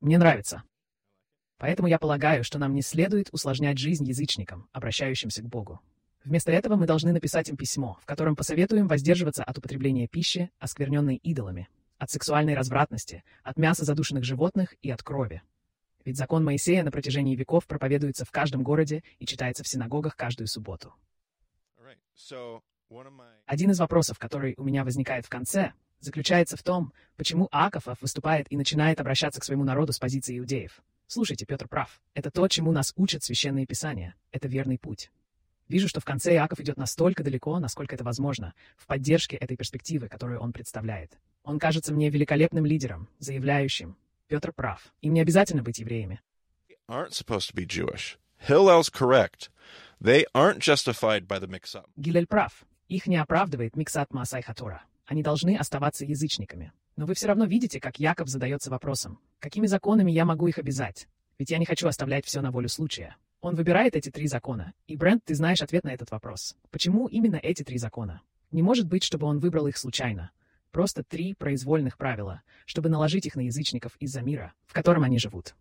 [0.00, 0.62] Мне нравится.
[1.58, 5.82] Поэтому я полагаю, что нам не следует усложнять жизнь язычникам, обращающимся к Богу.
[6.24, 11.16] Вместо этого мы должны написать им письмо, в котором посоветуем воздерживаться от употребления пищи, оскверненной
[11.16, 15.42] идолами, от сексуальной развратности, от мяса задушенных животных и от крови.
[16.06, 20.46] Ведь закон Моисея на протяжении веков проповедуется в каждом городе и читается в синагогах каждую
[20.46, 20.94] субботу.
[21.80, 21.96] All right.
[21.96, 22.09] So one of my
[23.46, 28.50] Один из вопросов, который у меня возникает в конце, заключается в том, почему Акафов выступает
[28.50, 30.82] и начинает обращаться к своему народу с позиции иудеев.
[31.06, 32.00] Слушайте, Петр прав.
[32.14, 34.14] Это то, чему нас учат священные писания.
[34.32, 35.10] Это верный путь.
[35.68, 40.08] Вижу, что в конце Иаков идет настолько далеко, насколько это возможно, в поддержке этой перспективы,
[40.08, 41.16] которую он представляет.
[41.44, 46.20] Он кажется мне великолепным лидером, заявляющим, Петр прав, им не обязательно быть евреями.
[48.48, 49.50] Hillel's correct.
[50.00, 51.86] They aren't justified by the mix-up.
[51.96, 52.64] Гилель прав.
[52.88, 54.82] Их не оправдывает Миксат Маасай Хатора.
[55.06, 56.72] Они должны оставаться язычниками.
[56.96, 61.06] Но вы все равно видите, как Яков задается вопросом, какими законами я могу их обязать?
[61.38, 63.16] Ведь я не хочу оставлять все на волю случая.
[63.40, 64.74] Он выбирает эти три закона.
[64.86, 66.56] И, Брент, ты знаешь ответ на этот вопрос.
[66.70, 68.22] Почему именно эти три закона?
[68.50, 70.30] Не может быть, чтобы он выбрал их случайно.
[70.70, 75.54] Просто три произвольных правила, чтобы наложить их на язычников из-за мира, в котором они живут.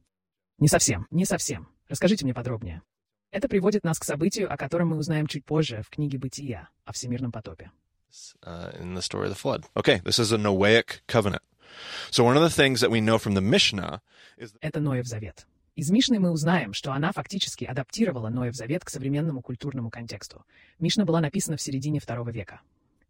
[0.57, 1.69] Не совсем, не совсем.
[1.89, 2.83] Расскажите мне подробнее.
[3.31, 6.93] Это приводит нас к событию, о котором мы узнаем чуть позже в книге «Бытия» о
[6.93, 7.71] всемирном потопе.
[8.43, 9.65] Uh, in the story of the flood.
[9.75, 11.43] Okay, this is a Noahic covenant.
[12.09, 14.01] So one of the things that we know from the Mishnah
[14.37, 15.45] is that Это Ноев Завет.
[15.75, 20.43] Из Мишны мы узнаем, что она фактически адаптировала Ноев Завет к современному культурному контексту.
[20.79, 22.61] Мишна была написана в середине второго века.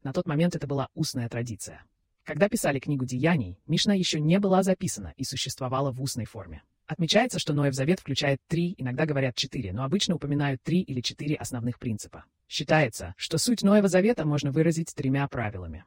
[0.03, 1.83] На тот момент это была устная традиция.
[2.23, 6.61] Когда писали книгу Деяний, Мишна еще не была записана и существовала в устной форме.
[6.89, 11.36] Отмечается, что Ноев Завет включает три, иногда говорят четыре, но обычно упоминают три или четыре
[11.36, 12.25] основных принципа.
[12.47, 15.86] Считается, что суть Ноева Завета можно выразить тремя правилами.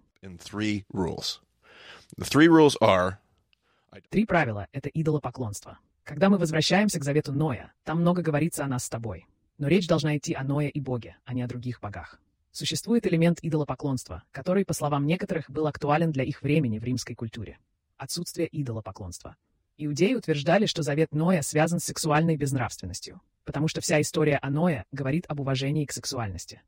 [2.80, 3.14] are
[4.10, 5.80] Три правила— это идолопоклонство.
[6.04, 9.26] Когда мы возвращаемся к завету Ноя, там много говорится о нас с тобой.
[9.58, 12.20] Но речь должна идти о Ное и Боге, а не о других богах.
[12.52, 17.58] Существует элемент идолопоклонства, который, по словам некоторых, был актуален для их времени в римской культуре.
[17.96, 19.34] Отсутствие идолопоклонства.
[19.84, 24.86] Иудеи утверждали, что завет Ноя связан с сексуальной безнравственностью, потому что вся история о Ное
[24.92, 26.62] говорит об уважении к сексуальности.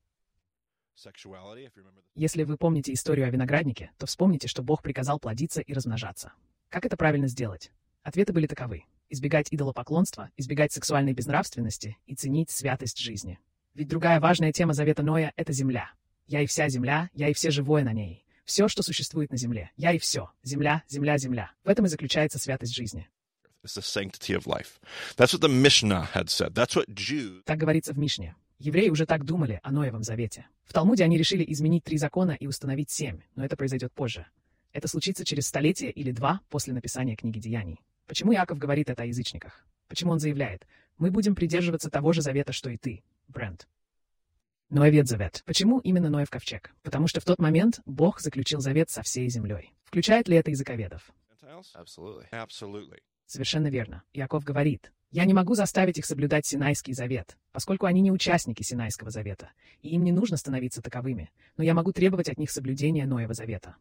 [2.15, 6.33] Если вы помните историю о винограднике, то вспомните, что Бог приказал плодиться и размножаться.
[6.71, 7.71] Как это правильно сделать?
[8.03, 8.85] Ответы были таковы.
[9.11, 13.39] Избегать идолопоклонства, избегать сексуальной безнравственности и ценить святость жизни.
[13.75, 15.91] Ведь другая важная тема завета Ноя— это земля.
[16.27, 18.24] Я и вся земля, я и все живое на ней.
[18.45, 19.71] Все, что существует на земле.
[19.77, 20.31] Я и все.
[20.43, 21.53] Земля, земля, земля.
[21.65, 23.09] В этом и заключается святость жизни.
[27.47, 28.37] Так говорится в Мишне.
[28.59, 30.47] Евреи уже так думали о Ноевом завете.
[30.65, 34.27] В Талмуде они решили изменить три закона и установить семь, но это произойдет позже.
[34.73, 37.81] Это случится через столетие или два после написания книги Деяний.
[38.07, 39.65] Почему Иаков говорит это о язычниках?
[39.89, 40.67] Почему он заявляет,
[40.99, 43.67] мы будем придерживаться того же завета, что и ты, Брент?
[44.71, 45.43] Ноевет завет.
[45.45, 46.75] Почему именно Ноев ковчег?
[46.83, 49.73] Потому что в тот момент Бог заключил завет со всей землей.
[49.85, 51.13] Включает ли это языковедов?
[53.27, 54.03] Совершенно верно.
[54.13, 59.11] Яков говорит, «Я не могу заставить их соблюдать Синайский завет, поскольку они не участники Синайского
[59.11, 59.51] завета,
[59.81, 63.77] и им не нужно становиться таковыми, но я могу требовать от них соблюдения Ноева завета».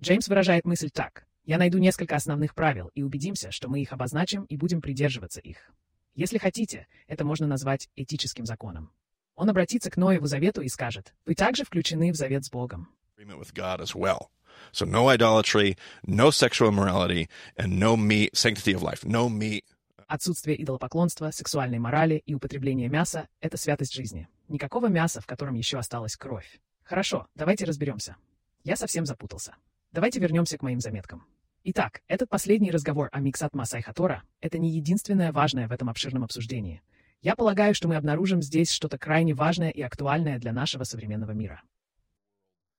[0.00, 4.44] Джеймс выражает мысль так, «Я найду несколько основных правил и убедимся, что мы их обозначим
[4.44, 5.70] и будем придерживаться их.
[6.14, 8.90] Если хотите, это можно назвать этическим законом».
[9.38, 12.88] Он обратится к Ноеву завету и скажет, «Вы также включены в завет с Богом».
[13.16, 14.30] Agreement with God as well.
[14.72, 19.04] So no idolatry, no sexual immorality, and no meat, sanctity of life.
[19.04, 19.62] No meat.
[20.08, 24.26] Отсутствие идолопоклонства, сексуальной морали и употребление мяса— это святость жизни.
[24.48, 26.58] Никакого мяса, в котором еще осталась кровь.
[26.82, 28.16] Хорошо, давайте разберемся.
[28.64, 29.54] Я совсем запутался.
[29.92, 31.24] Давайте вернемся к моим заметкам.
[31.62, 36.24] Итак, этот последний разговор о Миксат Масай Хатора— это не единственное важное в этом обширном
[36.24, 36.82] обсуждении.
[37.20, 41.62] Я полагаю, что мы обнаружим здесь что-то крайне важное и актуальное для нашего современного мира.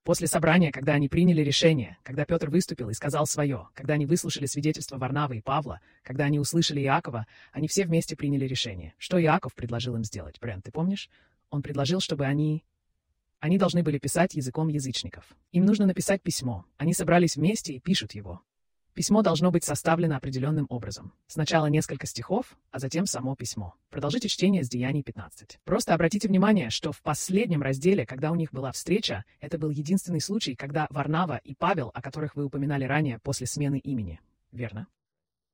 [0.04, 4.45] После собрания, когда они приняли решение, когда Петр выступил и сказал свое, когда они выслушали
[4.45, 8.95] свидетельства Варнавы и Павла, когда они услышали Иакова, они все вместе приняли решение.
[8.97, 11.10] Что Иаков предложил им сделать, Брент, ты помнишь?
[11.49, 12.63] Он предложил, чтобы они...
[13.39, 15.25] Они должны были писать языком язычников.
[15.52, 16.65] Им нужно написать письмо.
[16.78, 18.41] Они собрались вместе и пишут его.
[18.99, 21.13] Письмо должно быть составлено определенным образом.
[21.25, 23.75] Сначала несколько стихов, а затем само письмо.
[23.89, 25.62] Продолжите чтение с Деяний 15.
[25.63, 30.19] Просто обратите внимание, что в последнем разделе, когда у них была встреча, это был единственный
[30.19, 34.19] случай, когда Варнава и Павел, о которых вы упоминали ранее, после смены имени.
[34.51, 34.85] Верно?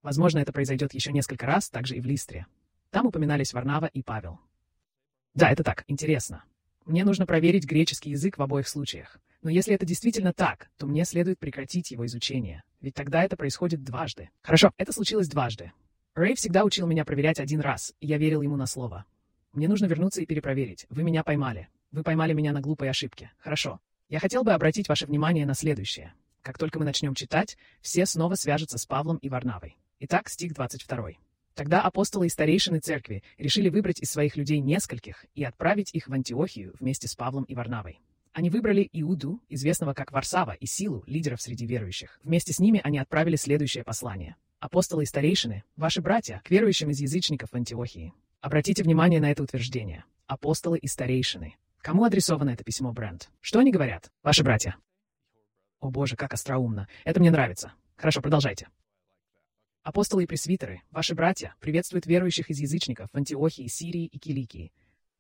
[0.02, 2.48] Возможно, это произойдет еще несколько раз, также и в Листре.
[2.90, 4.40] Там упоминались Варнава и Павел.
[5.36, 6.44] Да, это так, интересно.
[6.84, 9.20] Мне нужно проверить греческий язык в обоих случаях.
[9.46, 12.64] Но если это действительно так, то мне следует прекратить его изучение.
[12.86, 14.30] Ведь тогда это происходит дважды.
[14.44, 15.72] Хорошо, это случилось дважды.
[16.14, 19.06] Рэй всегда учил меня проверять один раз, и я верил ему на слово.
[19.54, 20.86] Мне нужно вернуться и перепроверить.
[20.90, 21.68] Вы меня поймали.
[21.92, 23.32] Вы поймали меня на глупой ошибке.
[23.40, 23.80] Хорошо.
[24.08, 26.14] Я хотел бы обратить ваше внимание на следующее.
[26.44, 29.80] Как только мы начнем читать, все снова свяжутся с Павлом и Варнавой.
[30.02, 31.14] Итак, стих 22.
[31.56, 36.14] Тогда апостолы и старейшины церкви решили выбрать из своих людей нескольких и отправить их в
[36.14, 38.00] Антиохию вместе с Павлом и Варнавой.
[38.36, 42.20] Они выбрали Иуду, известного как Варсава, и Силу, лидеров среди верующих.
[42.22, 44.36] Вместе с ними они отправили следующее послание.
[44.60, 48.14] Апостолы и старейшины, ваши братья, к верующим из язычников в Антиохии.
[48.42, 50.04] Обратите внимание на это утверждение.
[50.28, 51.56] Апостолы и старейшины.
[51.78, 53.30] Кому адресовано это письмо, Брент?
[53.40, 54.12] Что они говорят?
[54.22, 54.76] Ваши братья.
[55.80, 56.90] О боже, как остроумно.
[57.06, 57.72] Это мне нравится.
[57.96, 58.68] Хорошо, продолжайте.
[59.82, 64.74] Апостолы и пресвитеры, ваши братья, приветствуют верующих из язычников в Антиохии, Сирии и Киликии.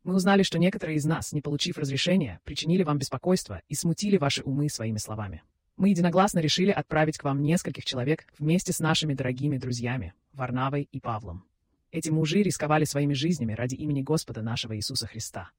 [0.05, 4.43] Мы узнали, что некоторые из нас, не получив разрешения, причинили вам беспокойство и смутили ваши
[4.43, 5.41] умы своими словами.
[5.77, 10.99] Мы единогласно решили отправить к вам нескольких человек вместе с нашими дорогими друзьями, Варнавой и
[10.99, 11.43] Павлом.
[11.91, 15.49] Эти мужи рисковали своими жизнями ради имени Господа нашего Иисуса Христа.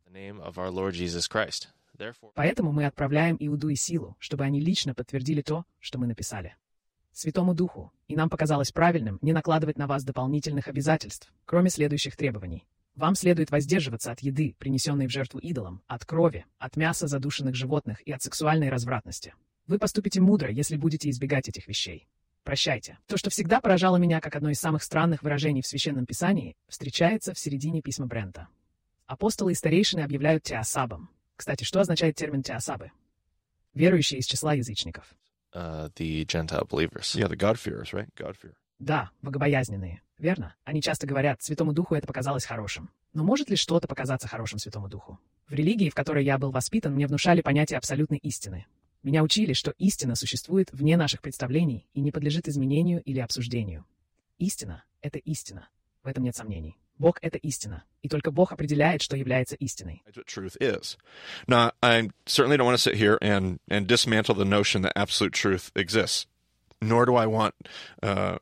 [2.35, 6.55] Поэтому мы отправляем Иуду и Силу, чтобы они лично подтвердили то, что мы написали.
[7.11, 12.65] Святому Духу, и нам показалось правильным не накладывать на вас дополнительных обязательств, кроме следующих требований.
[12.97, 18.01] Вам следует воздерживаться от еды, принесенной в жертву идолам, от крови, от мяса задушенных животных
[18.07, 19.35] и от сексуальной развратности.
[19.67, 22.09] Вы поступите мудро, если будете избегать этих вещей.
[22.43, 22.99] Прощайте.
[23.07, 27.35] То, что всегда поражало меня как одно из самых странных выражений в Священном Писании, встречается
[27.35, 28.49] в середине письма Брента.
[29.07, 31.11] Апостолы и старейшины объявляют теосабом.
[31.37, 32.93] Кстати, что означает термин теосабы?
[33.75, 35.15] Верующие из числа язычников.
[35.57, 37.15] uh, the Gentile believers.
[37.15, 38.09] Yeah, the God-fearers, right?
[38.15, 38.55] God-fear.
[38.79, 40.03] Да, богобоязненные.
[40.19, 40.55] Верно?
[40.65, 42.91] Они часто говорят, Святому Духу это показалось хорошим.
[43.13, 45.19] Но может ли что-то показаться хорошим Святому Духу?
[45.49, 48.67] В религии, в которой я был воспитан, мне внушали понятие абсолютной истины.
[49.03, 53.85] Меня учили, что истина существует вне наших представлений и не подлежит изменению или обсуждению.
[54.39, 55.69] Истина— это истина.
[56.03, 56.77] В этом нет сомнений.
[56.99, 57.85] Бог— это истина.
[58.03, 60.03] И только Бог определяет, что является истиной.
[61.47, 65.33] Now, I certainly don't want to sit here and, and dismantle the notion that absolute
[65.33, 66.27] truth exists,
[66.81, 67.55] nor do I want
[68.03, 68.39] uh,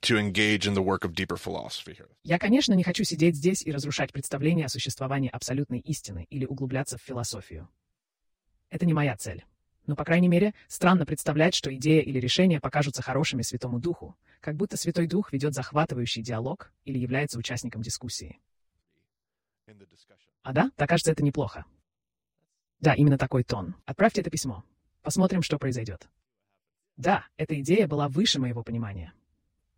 [0.00, 2.08] to engage in the work of deeper philosophy here.
[2.22, 6.98] Я, конечно, не хочу сидеть здесь и разрушать представление о существовании абсолютной истины или углубляться
[6.98, 7.68] в философию.
[8.70, 9.44] Это не моя цель.
[9.86, 14.56] Но, по крайней мере, странно представлять, что идея или решение покажутся хорошими Святому Духу, как
[14.56, 18.40] будто Святой Дух ведет захватывающий диалог или является участником дискуссии.
[20.42, 21.64] А да, так кажется, это неплохо.
[22.80, 23.76] Да, именно такой тон.
[23.84, 24.64] Отправьте это письмо.
[25.02, 26.08] Посмотрим, что произойдет.
[26.96, 29.12] Да, эта идея была выше моего понимания.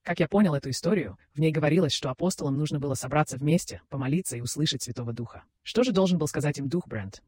[0.07, 4.37] Как я понял эту историю, в ней говорилось, что апостолам нужно было собраться вместе, помолиться
[4.37, 5.43] и услышать Святого Духа.
[5.65, 7.25] Что же должен был сказать им Дух Брент?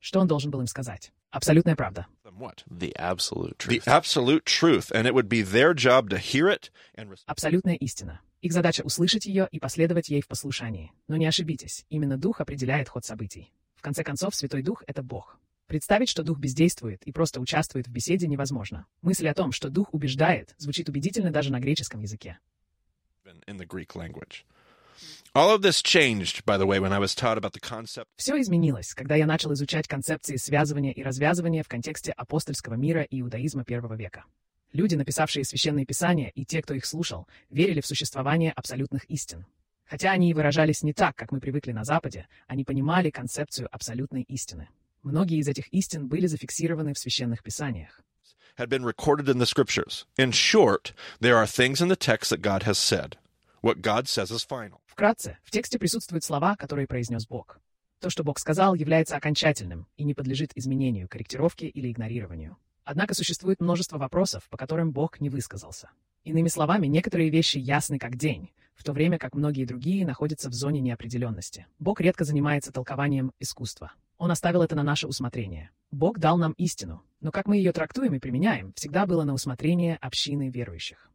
[0.00, 1.12] Что он должен был им сказать?
[1.30, 2.06] Абсолютная правда.
[2.24, 2.64] Then what?
[2.66, 3.86] The absolute The truth.
[3.86, 4.90] absolute truth.
[4.90, 7.24] And it would be their job to hear it and respond.
[7.26, 8.22] Абсолютная истина.
[8.40, 10.92] Их задача услышать ее и последовать ей в послушании.
[11.08, 13.52] Но не ошибитесь, именно Дух определяет ход событий.
[13.74, 15.38] В конце концов, Святой Дух— это Бог.
[15.66, 18.86] Представить, что Дух бездействует и просто участвует в беседе, невозможно.
[19.02, 22.38] Мысль о том, что Дух убеждает, звучит убедительно даже на греческом языке.
[28.16, 33.20] Все изменилось, когда я начал изучать концепции связывания и развязывания в контексте апостольского мира и
[33.20, 34.24] иудаизма первого века.
[34.72, 39.46] Люди, написавшие священные писания, и те, кто их слушал, верили в существование абсолютных истин.
[39.86, 44.22] Хотя они и выражались не так, как мы привыкли на Западе, они понимали концепцию абсолютной
[44.22, 44.68] истины.
[45.04, 48.00] Многие из этих истин были зафиксированы в священных писаниях.
[48.56, 50.06] had been recorded in the scriptures.
[50.16, 53.18] In short, there are things in the text that God has said.
[53.60, 54.80] What God says is final.
[54.86, 57.58] Вкратце, в тексте присутствуют слова, которые произнес Бог.
[58.00, 62.56] То, что Бог сказал, является окончательным и не подлежит изменению, корректировке или игнорированию.
[62.84, 65.90] Однако существует множество вопросов, по которым Бог не высказался.
[66.22, 70.52] Иными словами, некоторые вещи ясны как день, в то время как многие другие находятся в
[70.52, 71.66] зоне неопределенности.
[71.78, 73.92] Бог редко занимается толкованием искусства.
[74.18, 75.70] Он оставил это на наше усмотрение.
[75.90, 79.96] Бог дал нам истину, но как мы ее трактуем и применяем, всегда было на усмотрение
[79.96, 81.10] общины верующих.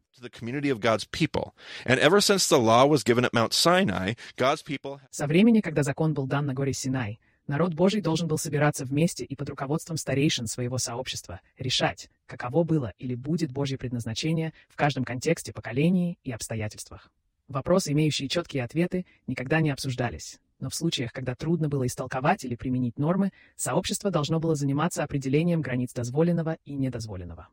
[5.12, 9.24] Со времени, когда закон был дан на горе Синай, народ Божий должен был собираться вместе
[9.24, 15.03] и под руководством старейшин своего сообщества решать, каково было или будет Божье предназначение в каждом
[15.03, 17.10] контексте, поколении и обстоятельствах.
[17.50, 20.39] Вопросы, имеющие четкие ответы, никогда не обсуждались.
[20.60, 25.62] Но в случаях, когда трудно было истолковать или применить нормы, сообщество должно было заниматься определением
[25.62, 27.47] границ дозволенного и недозволенного.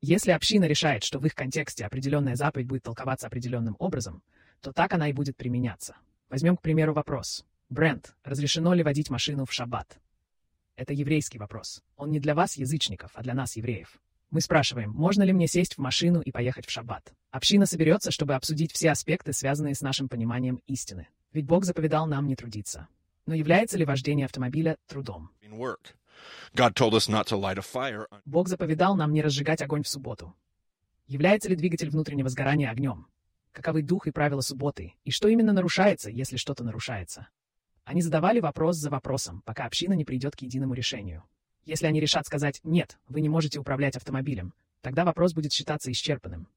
[0.00, 4.22] Если община решает, что в их контексте определенная заповедь будет толковаться определенным образом,
[4.60, 5.96] то так она и будет применяться.
[6.28, 7.44] Возьмем, к примеру, вопрос.
[7.70, 9.98] Брент, разрешено ли водить машину в шаббат?
[10.76, 11.82] Это еврейский вопрос.
[11.96, 14.00] Он не для вас, язычников, а для нас, евреев.
[14.32, 17.12] Мы спрашиваем, можно ли мне сесть в машину и поехать в шаббат?
[17.32, 21.08] Община соберется, чтобы обсудить все аспекты, связанные с нашим пониманием истины.
[21.34, 22.88] Ведь Бог заповедал нам не трудиться.
[23.26, 25.28] Но является ли вождение автомобиля трудом?
[28.24, 30.34] Бог заповедал нам не разжигать огонь в субботу.
[31.06, 33.08] Является ли двигатель внутреннего сгорания огнем?
[33.52, 34.94] Каковы дух и правила субботы?
[35.04, 37.28] И что именно нарушается, если что-то нарушается?
[37.84, 41.22] Они задавали вопрос за вопросом, пока община не придет к единому решению.
[41.64, 46.48] Если они решат сказать «нет, вы не можете управлять автомобилем», тогда вопрос будет считаться исчерпанным.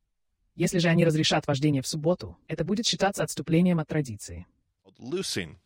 [0.55, 4.45] Если же они разрешат вождение в субботу, это будет считаться отступлением от традиции.
[4.99, 5.57] loosing.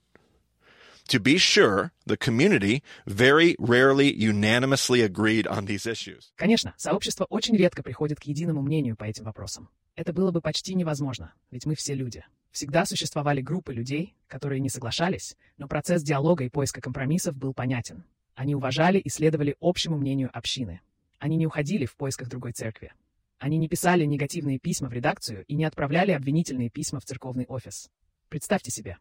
[1.08, 6.32] To be sure, the community very rarely unanimously agreed on these issues.
[6.36, 9.70] Конечно, сообщество очень редко приходит к единому мнению по этим вопросам.
[9.96, 12.24] Это было бы почти невозможно, ведь мы все люди.
[12.52, 18.04] Всегда существовали группы людей, которые не соглашались, но процесс диалога и поиска компромиссов был понятен.
[18.40, 20.80] Они уважали и следовали общему мнению общины.
[21.18, 22.94] Они не уходили в поисках другой церкви.
[23.38, 27.90] Они не писали негативные письма в редакцию и не отправляли обвинительные письма в церковный офис.
[28.30, 28.98] Представьте себе,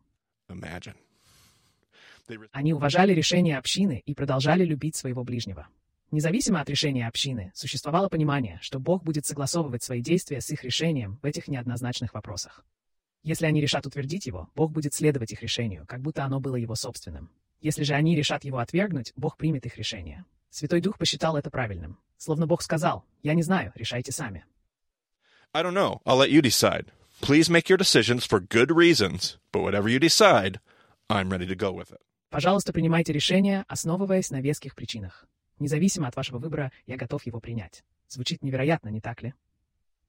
[0.48, 0.96] Imagine.
[2.50, 5.68] Они уважали решение общины и продолжали любить своего ближнего.
[6.10, 11.20] Независимо от решения общины, существовало понимание, что Бог будет согласовывать свои действия с их решением
[11.22, 12.64] в этих неоднозначных вопросах.
[13.22, 16.74] Если они решат утвердить его, Бог будет следовать их решению, как будто оно было его
[16.74, 17.30] собственным.
[17.60, 20.24] Если же они решат его отвергнуть, Бог примет их решение.
[20.50, 21.98] Святой Дух посчитал это правильным.
[22.16, 24.44] Словно Бог сказал, «Я не знаю, решайте сами».
[25.52, 26.00] I don't know.
[26.04, 26.86] I'll let you decide.
[27.20, 30.60] Please make your decisions for good reasons, but whatever you decide,
[31.08, 32.00] I'm ready to go with it.
[32.30, 35.26] Пожалуйста, принимайте решение, основываясь на веских причинах.
[35.58, 37.82] Независимо от вашего выбора, я готов его принять.
[38.06, 39.34] Звучит невероятно, не так ли?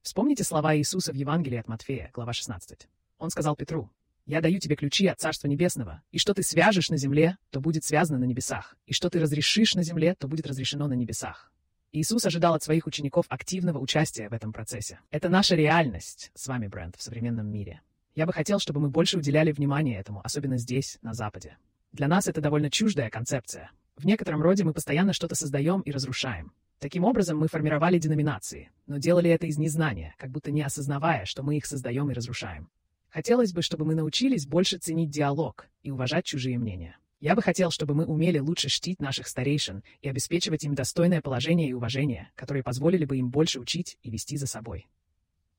[0.02, 2.88] Вспомните слова Иисуса в Евангелии от Матфея, глава 16.
[3.18, 3.90] Он сказал Петру,
[4.30, 7.84] «Я даю тебе ключи от Царства Небесного, и что ты свяжешь на земле, то будет
[7.84, 11.52] связано на небесах, и что ты разрешишь на земле, то будет разрешено на небесах».
[11.94, 15.00] Иисус ожидал от своих учеников активного участия в этом процессе.
[15.10, 17.82] Это наша реальность с вами, Брент, в современном мире.
[18.14, 21.58] Я бы хотел, чтобы мы больше уделяли внимание этому, особенно здесь, на Западе.
[21.92, 23.72] Для нас это довольно чуждая концепция.
[23.98, 26.54] В некотором роде мы постоянно что-то создаем и разрушаем.
[26.78, 31.42] Таким образом, мы формировали деноминации, но делали это из незнания, как будто не осознавая, что
[31.42, 32.70] мы их создаем и разрушаем.
[33.10, 36.98] Хотелось бы, чтобы мы научились больше ценить диалог и уважать чужие мнения.
[37.20, 41.68] Я бы хотел, чтобы мы умели лучше чтить наших старейшин и обеспечивать им достойное положение
[41.68, 44.88] и уважение, которые позволили бы им больше учить и вести за собой.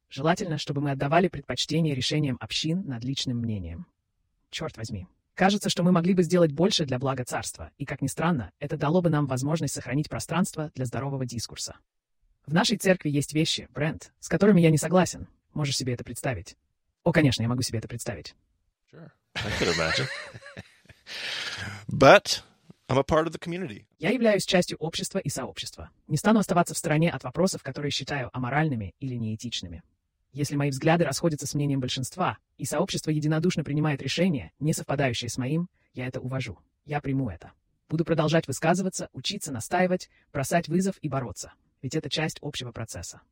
[0.08, 3.86] Желательно, чтобы мы отдавали предпочтение решениям общин над личным мнением.
[4.50, 5.06] Черт возьми.
[5.34, 8.76] Кажется, что мы могли бы сделать больше для блага царства, и, как ни странно, это
[8.76, 11.76] дало бы нам возможность сохранить пространство для здорового дискурса.
[12.46, 15.28] В нашей церкви есть вещи, Брент, с которыми я не согласен.
[15.52, 16.56] Можешь себе это представить?
[17.04, 18.34] О, конечно, я могу себе это представить.
[18.92, 19.10] Sure.
[19.34, 20.06] I could imagine.
[21.88, 22.42] But
[22.88, 23.86] I'm a part of the community.
[23.98, 25.90] Я являюсь частью общества и сообщества.
[26.08, 29.82] Не стану оставаться в стороне от вопросов, которые считаю аморальными или неэтичными.
[30.32, 35.38] Если мои взгляды расходятся с мнением большинства, и сообщество единодушно принимает решение, не совпадающее с
[35.38, 36.58] моим, я это увожу.
[36.84, 37.52] Я приму это.
[37.88, 41.52] Буду продолжать высказываться, учиться, настаивать, бросать вызов и бороться.
[41.82, 43.22] Ведь это часть общего процесса.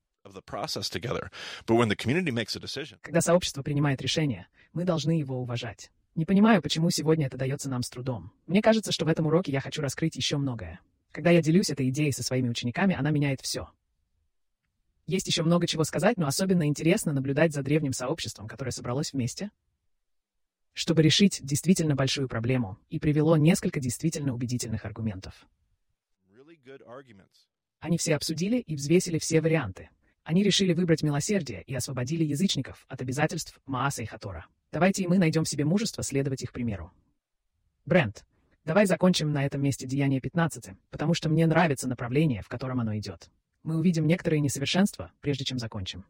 [3.02, 5.90] Когда сообщество принимает решение, мы должны его уважать.
[6.14, 8.32] Не понимаю, почему сегодня это дается нам с трудом.
[8.46, 10.80] Мне кажется, что в этом уроке я хочу раскрыть еще многое.
[11.12, 13.70] Когда я делюсь этой идеей со своими учениками, она меняет все.
[15.06, 19.50] Есть еще много чего сказать, но особенно интересно наблюдать за древним сообществом, которое собралось вместе,
[20.74, 25.46] чтобы решить действительно большую проблему, и привело несколько действительно убедительных аргументов.
[27.80, 29.88] Они все обсудили и взвесили все варианты.
[30.28, 34.44] Они решили выбрать милосердие и освободили язычников от обязательств Мааса и Хатора.
[34.70, 36.92] Давайте и мы найдем в себе мужество следовать их примеру.
[37.86, 38.26] Брент,
[38.62, 42.94] давай закончим на этом месте Деяние 15, потому что мне нравится направление, в котором оно
[42.98, 43.30] идет.
[43.62, 46.04] Мы увидим некоторые несовершенства, прежде чем закончим.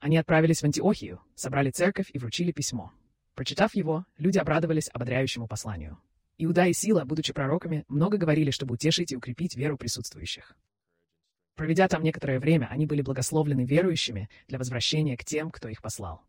[0.00, 2.92] Они отправились в Антиохию, собрали церковь и вручили письмо.
[3.34, 5.98] Прочитав его, люди обрадовались ободряющему посланию.
[6.36, 10.54] Иуда и Сила, будучи пророками, много говорили, чтобы утешить и укрепить веру присутствующих.
[11.56, 16.22] Проведя там некоторое время, они были благословлены верующими для возвращения к тем, кто их послал.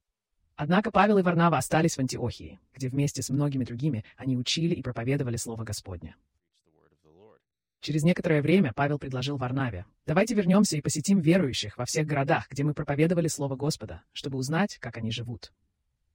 [0.56, 4.82] Однако Павел и Варнава остались в Антиохии, где вместе с многими другими они учили и
[4.84, 6.16] проповедовали Слово Господне.
[7.80, 12.64] Через некоторое время Павел предложил Варнаве, «Давайте вернемся и посетим верующих во всех городах, где
[12.64, 15.52] мы проповедовали Слово Господа, чтобы узнать, как они живут».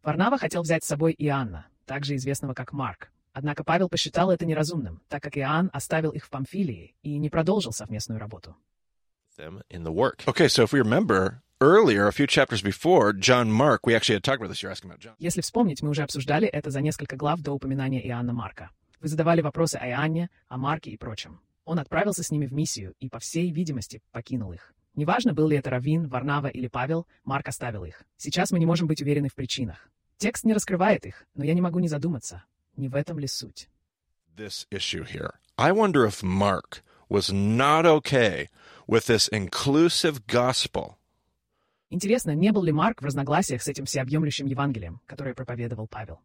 [0.05, 3.11] Варнава хотел взять с собой Иоанна, также известного как Марк.
[3.33, 7.73] Однако Павел посчитал это неразумным, так как Иоанн оставил их в Памфилии и не продолжил
[7.73, 8.57] совместную работу.
[9.37, 10.25] Them in the work.
[10.27, 14.25] Okay, so if we remember earlier, a few chapters before, John Mark, we actually had
[14.25, 14.63] talked about this.
[14.63, 15.15] You're asking about John.
[15.19, 18.71] Если вспомнить, мы уже обсуждали это за несколько глав до упоминания Иоанна Марка.
[19.01, 21.41] Вы задавали вопросы о Иоанне, о Марке и прочем.
[21.65, 24.73] Он отправился с ними в миссию и, по всей видимости, покинул их.
[24.95, 28.05] Неважно, был ли это Равин, Варнава или Павел, Марк оставил их.
[28.17, 29.91] Сейчас мы не можем быть уверены в причинах.
[30.17, 32.45] Текст не раскрывает их, но я не могу не задуматься,
[32.77, 33.69] не в этом ли суть.
[34.35, 35.35] This issue here.
[35.59, 38.49] I wonder if Mark was not okay
[38.87, 40.97] with this inclusive gospel
[41.89, 46.21] Интересно, не был ли Марк в разногласиях с этим всеобъемлющим Евангелием, которое проповедовал Павел?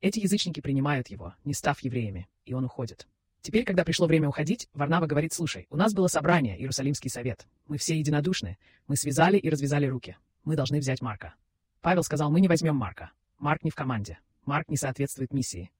[0.00, 3.08] Эти язычники принимают его, не став евреями, и он уходит.
[3.42, 7.46] Теперь, когда пришло время уходить, Варнава говорит, слушай, у нас было собрание, Иерусалимский совет.
[7.66, 8.58] Мы все единодушны.
[8.86, 10.16] Мы связали и развязали руки.
[10.44, 11.34] Мы должны взять Марка.
[11.80, 13.10] Павел сказал, мы не возьмем Марка.
[13.38, 14.18] Марк не в команде.
[14.44, 15.70] Марк не соответствует миссии.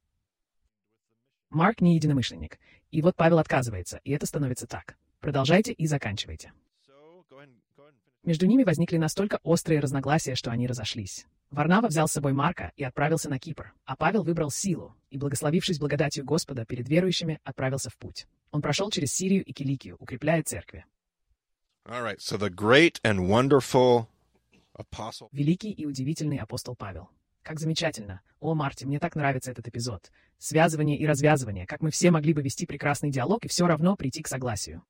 [1.51, 2.59] Марк не единомышленник.
[2.91, 4.97] И вот Павел отказывается, и это становится так.
[5.21, 6.53] Продолжайте и заканчивайте.
[8.23, 11.27] Между ними возникли настолько острые разногласия, что они разошлись.
[11.51, 15.81] Варнава взял с собой Марка и отправился на Кипр, а Павел выбрал Силу и, благословившись
[15.81, 18.27] благодатью Господа перед верующими, отправился в путь.
[18.53, 20.85] Он прошел через Сирию и Киликию, укрепляя церкви.
[21.87, 24.07] All right, so the great and wonderful
[24.75, 25.29] apostle.
[25.33, 27.09] Великий и удивительный апостол Павел.
[27.43, 28.20] Как замечательно.
[28.38, 30.11] О, Марти, мне так нравится этот эпизод.
[30.38, 34.22] Связывание и развязывание, как мы все могли бы вести прекрасный диалог и все равно прийти
[34.22, 34.82] к согласию.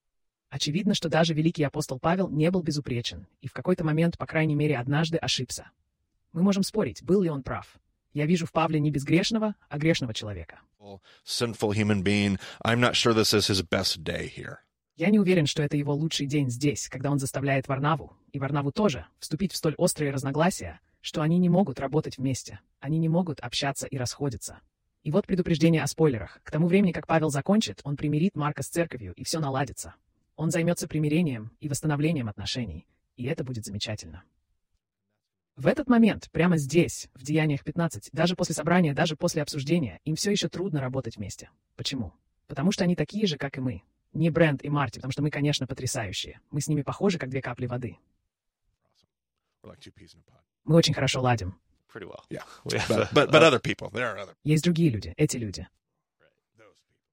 [0.51, 4.57] Очевидно, что даже великий апостол Павел не был безупречен и в какой-то момент, по крайней
[4.57, 5.70] мере, однажды ошибся.
[6.32, 7.78] Мы можем спорить, был ли он прав.
[8.12, 10.61] Я вижу в Павле не безгрешного, а грешного человека.
[14.96, 18.72] Я не уверен, что это его лучший день здесь, когда он заставляет Варнаву, и Варнаву
[18.72, 23.40] тоже, вступить в столь острые разногласия, что они не могут работать вместе, они не могут
[23.40, 24.61] общаться и расходиться.
[25.03, 26.40] И вот предупреждение о спойлерах.
[26.42, 29.94] К тому времени, как Павел закончит, он примирит Марка с церковью, и все наладится.
[30.36, 32.86] Он займется примирением и восстановлением отношений,
[33.16, 34.24] и это будет замечательно.
[35.57, 40.16] В этот момент, прямо здесь, в Деяниях 15, даже после собрания, даже после обсуждения, им
[40.16, 41.51] все еще трудно работать вместе.
[41.76, 42.14] Почему?
[42.46, 43.82] Потому что они такие же, как и мы.
[44.12, 46.40] Не Брент и Марти, потому что мы, конечно, потрясающие.
[46.51, 47.98] Мы с ними похожи, как две капли воды.
[50.65, 51.55] Мы очень хорошо ладим.
[52.31, 52.45] Yeah.
[52.65, 54.35] But, but, but other people, there are other.
[54.45, 55.67] Есть другие люди, эти люди.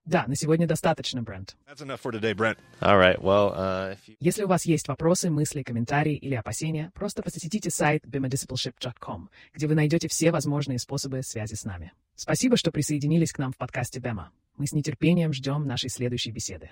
[0.07, 1.57] Да, на сегодня достаточно, Брент.
[1.67, 2.57] Today, Brent.
[2.79, 3.19] Right.
[3.19, 4.15] Well, uh, you...
[4.21, 9.75] Если у вас есть вопросы, мысли, комментарии или опасения, просто посетите сайт bemadiscipleship.com, где вы
[9.75, 11.91] найдете все возможные способы связи с нами.
[12.15, 14.31] Спасибо, что присоединились к нам в подкасте Бема.
[14.55, 16.71] Мы с нетерпением ждем нашей следующей беседы.